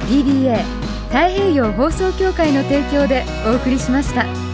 [0.09, 0.78] DBA
[1.09, 4.48] 太平洋放送協会の提供でお送りしました。